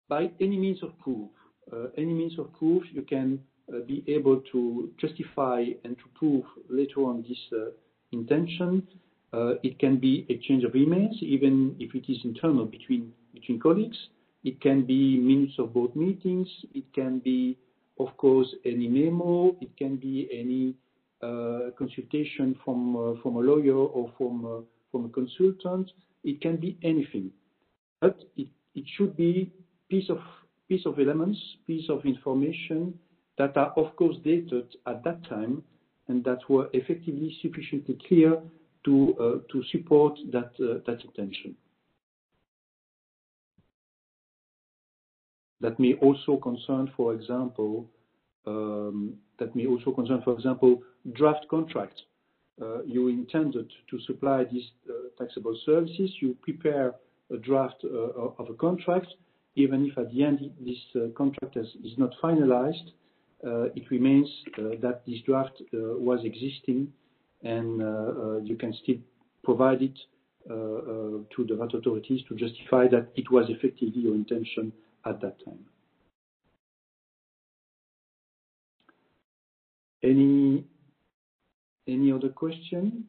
by 0.08 0.30
any 0.40 0.58
means 0.58 0.82
of 0.82 0.98
proof. 0.98 1.30
Uh, 1.72 1.86
any 1.96 2.12
means 2.12 2.38
of 2.38 2.52
proof 2.54 2.82
you 2.92 3.02
can 3.02 3.40
uh, 3.72 3.80
be 3.80 4.04
able 4.06 4.40
to 4.52 4.90
justify 5.00 5.64
and 5.84 5.96
to 5.98 6.04
prove 6.14 6.44
later 6.68 7.00
on 7.00 7.24
this 7.28 7.38
uh, 7.52 7.70
intention. 8.12 8.86
It 9.62 9.78
can 9.78 9.98
be 9.98 10.24
exchange 10.30 10.64
of 10.64 10.72
emails, 10.72 11.14
even 11.20 11.76
if 11.78 11.94
it 11.94 12.10
is 12.10 12.18
internal 12.24 12.64
between 12.64 13.12
colleagues. 13.62 13.98
It 14.44 14.58
can 14.62 14.86
be 14.86 15.18
minutes 15.18 15.58
of 15.58 15.74
board 15.74 15.94
meetings. 15.94 16.48
It 16.72 16.84
can 16.94 17.18
be, 17.18 17.58
of 18.00 18.16
course, 18.16 18.48
any 18.64 18.88
memo. 18.88 19.54
It 19.60 19.76
can 19.76 19.96
be 19.96 20.26
any 20.32 20.74
consultation 21.76 22.56
from 22.64 22.94
a 22.96 23.40
lawyer 23.40 23.76
or 23.76 24.10
from 24.16 25.04
a 25.04 25.08
consultant. 25.10 25.90
It 26.24 26.40
can 26.40 26.56
be 26.56 26.78
anything. 26.82 27.30
But 28.00 28.18
it 28.38 28.48
it 28.74 28.84
should 28.96 29.16
be 29.16 29.52
piece 29.90 30.08
of 30.08 30.20
elements, 30.98 31.38
piece 31.66 31.88
of 31.88 32.04
information 32.04 32.98
that 33.38 33.56
are, 33.56 33.72
of 33.76 33.94
course, 33.96 34.16
dated 34.24 34.66
at 34.86 35.04
that 35.04 35.22
time 35.28 35.62
and 36.08 36.24
that 36.24 36.38
were 36.48 36.68
effectively 36.72 37.36
sufficiently 37.42 37.98
clear 38.08 38.40
to 38.84 39.14
uh, 39.20 39.38
support 39.72 40.18
that 40.32 40.52
uh, 40.60 40.78
intention. 41.04 41.56
That 45.60 45.78
may 45.80 45.94
also 45.94 46.36
concern, 46.36 46.92
for 46.96 47.14
example, 47.14 47.88
um 48.46 49.18
also 49.66 49.90
concern 49.90 50.22
for 50.22 50.34
example 50.34 50.82
draft 51.12 51.46
contract. 51.48 52.00
Uh, 52.60 52.82
you 52.84 53.08
intended 53.08 53.70
to 53.90 54.00
supply 54.00 54.44
these 54.44 54.68
taxable 55.18 55.58
services. 55.66 56.10
You 56.20 56.36
prepare 56.40 56.94
a 57.30 57.36
draft 57.36 57.84
of 57.84 58.48
a 58.48 58.54
contract. 58.54 59.08
Even 59.56 59.86
if 59.86 59.98
at 59.98 60.12
the 60.12 60.22
end 60.22 60.50
this 60.60 60.76
uh, 60.94 61.08
contract 61.16 61.56
is 61.56 61.94
not 61.96 62.12
finalized, 62.22 62.92
uh, 63.46 63.64
it 63.74 63.90
remains 63.90 64.28
uh, 64.58 64.76
that 64.80 65.02
this 65.06 65.20
draft 65.26 65.62
was 65.72 66.20
existing 66.24 66.92
and 67.42 67.80
you 68.46 68.56
can 68.56 68.72
still 68.82 68.96
provide 69.44 69.82
it 69.82 69.98
to 70.48 71.44
the 71.48 71.56
VAT 71.56 71.74
authorities 71.74 72.22
to 72.28 72.36
justify 72.36 72.86
that 72.88 73.08
it 73.16 73.30
was 73.30 73.46
effectively 73.48 74.02
your 74.02 74.14
intention 74.14 74.72
at 75.04 75.20
that 75.20 75.44
time. 75.44 75.58
Any 80.02 80.64
other 82.12 82.28
question? 82.28 83.06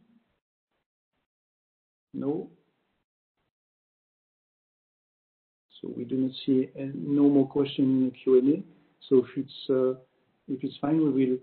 No. 2.13 2.49
So 5.81 5.91
we 5.95 6.03
do 6.05 6.15
not 6.15 6.31
see 6.45 6.69
no 6.75 7.29
more 7.29 7.47
question 7.47 7.85
in 7.85 8.05
the 8.05 8.11
Q&A. 8.11 8.63
So 9.09 9.25
uh, 9.69 9.91
if 10.47 10.63
it's 10.63 10.77
fine, 10.81 11.13
we 11.13 11.25
will 11.25 11.37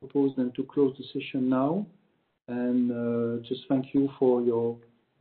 propose 0.00 0.32
then 0.36 0.52
to 0.56 0.64
close 0.64 0.96
the 0.98 1.04
session 1.12 1.48
now. 1.48 1.86
And 2.48 2.90
uh, 2.90 3.42
just 3.46 3.62
thank 3.68 3.94
you 3.94 4.10
for 4.18 4.42
your 4.42 4.78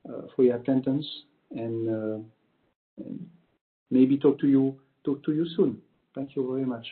uh, 0.08 0.22
attendance 0.50 1.06
and 1.52 2.26
maybe 3.90 4.18
talk 4.18 4.40
to 4.40 4.48
you 4.48 4.78
soon. 5.56 5.82
Thank 6.16 6.36
you 6.36 6.48
very 6.52 6.66
much. 6.66 6.86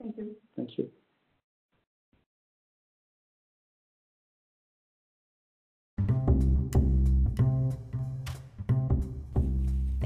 Thank 0.00 0.16
you. 0.16 0.36
Thank 0.56 0.78
you. 0.78 0.90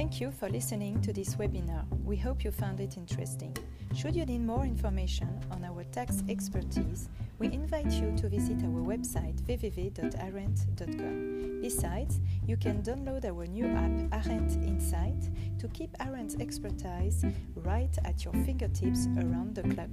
Thank 0.09 0.23
you 0.23 0.31
for 0.31 0.49
listening 0.49 1.03
to 1.03 1.13
this 1.13 1.35
webinar. 1.35 1.85
We 2.03 2.17
hope 2.17 2.43
you 2.43 2.51
found 2.51 2.81
it 2.81 2.97
interesting. 2.97 3.55
Should 3.95 4.17
you 4.17 4.25
need 4.25 4.41
more 4.41 4.65
information 4.65 5.29
on 5.51 5.67
our 5.67 5.85
tax 5.85 6.25
expertise, 6.31 7.11
we 7.39 7.49
invite 7.49 7.93
you 7.93 8.17
to 8.17 8.31
visit 8.31 8.63
our 8.63 8.83
website 8.83 9.37
www.arendt.com. 9.43 11.61
Besides, 11.61 12.21
you 12.47 12.57
can 12.57 12.83
download 12.83 13.27
our 13.27 13.45
new 13.45 13.67
app 13.67 14.27
Arendt 14.27 14.53
Insight 14.67 15.29
to 15.59 15.69
keep 15.69 15.95
Arendt's 15.99 16.37
expertise 16.41 17.23
right 17.57 17.95
at 18.07 18.25
your 18.25 18.33
fingertips 18.47 19.09
around 19.19 19.57
the 19.57 19.63
clock. 19.75 19.91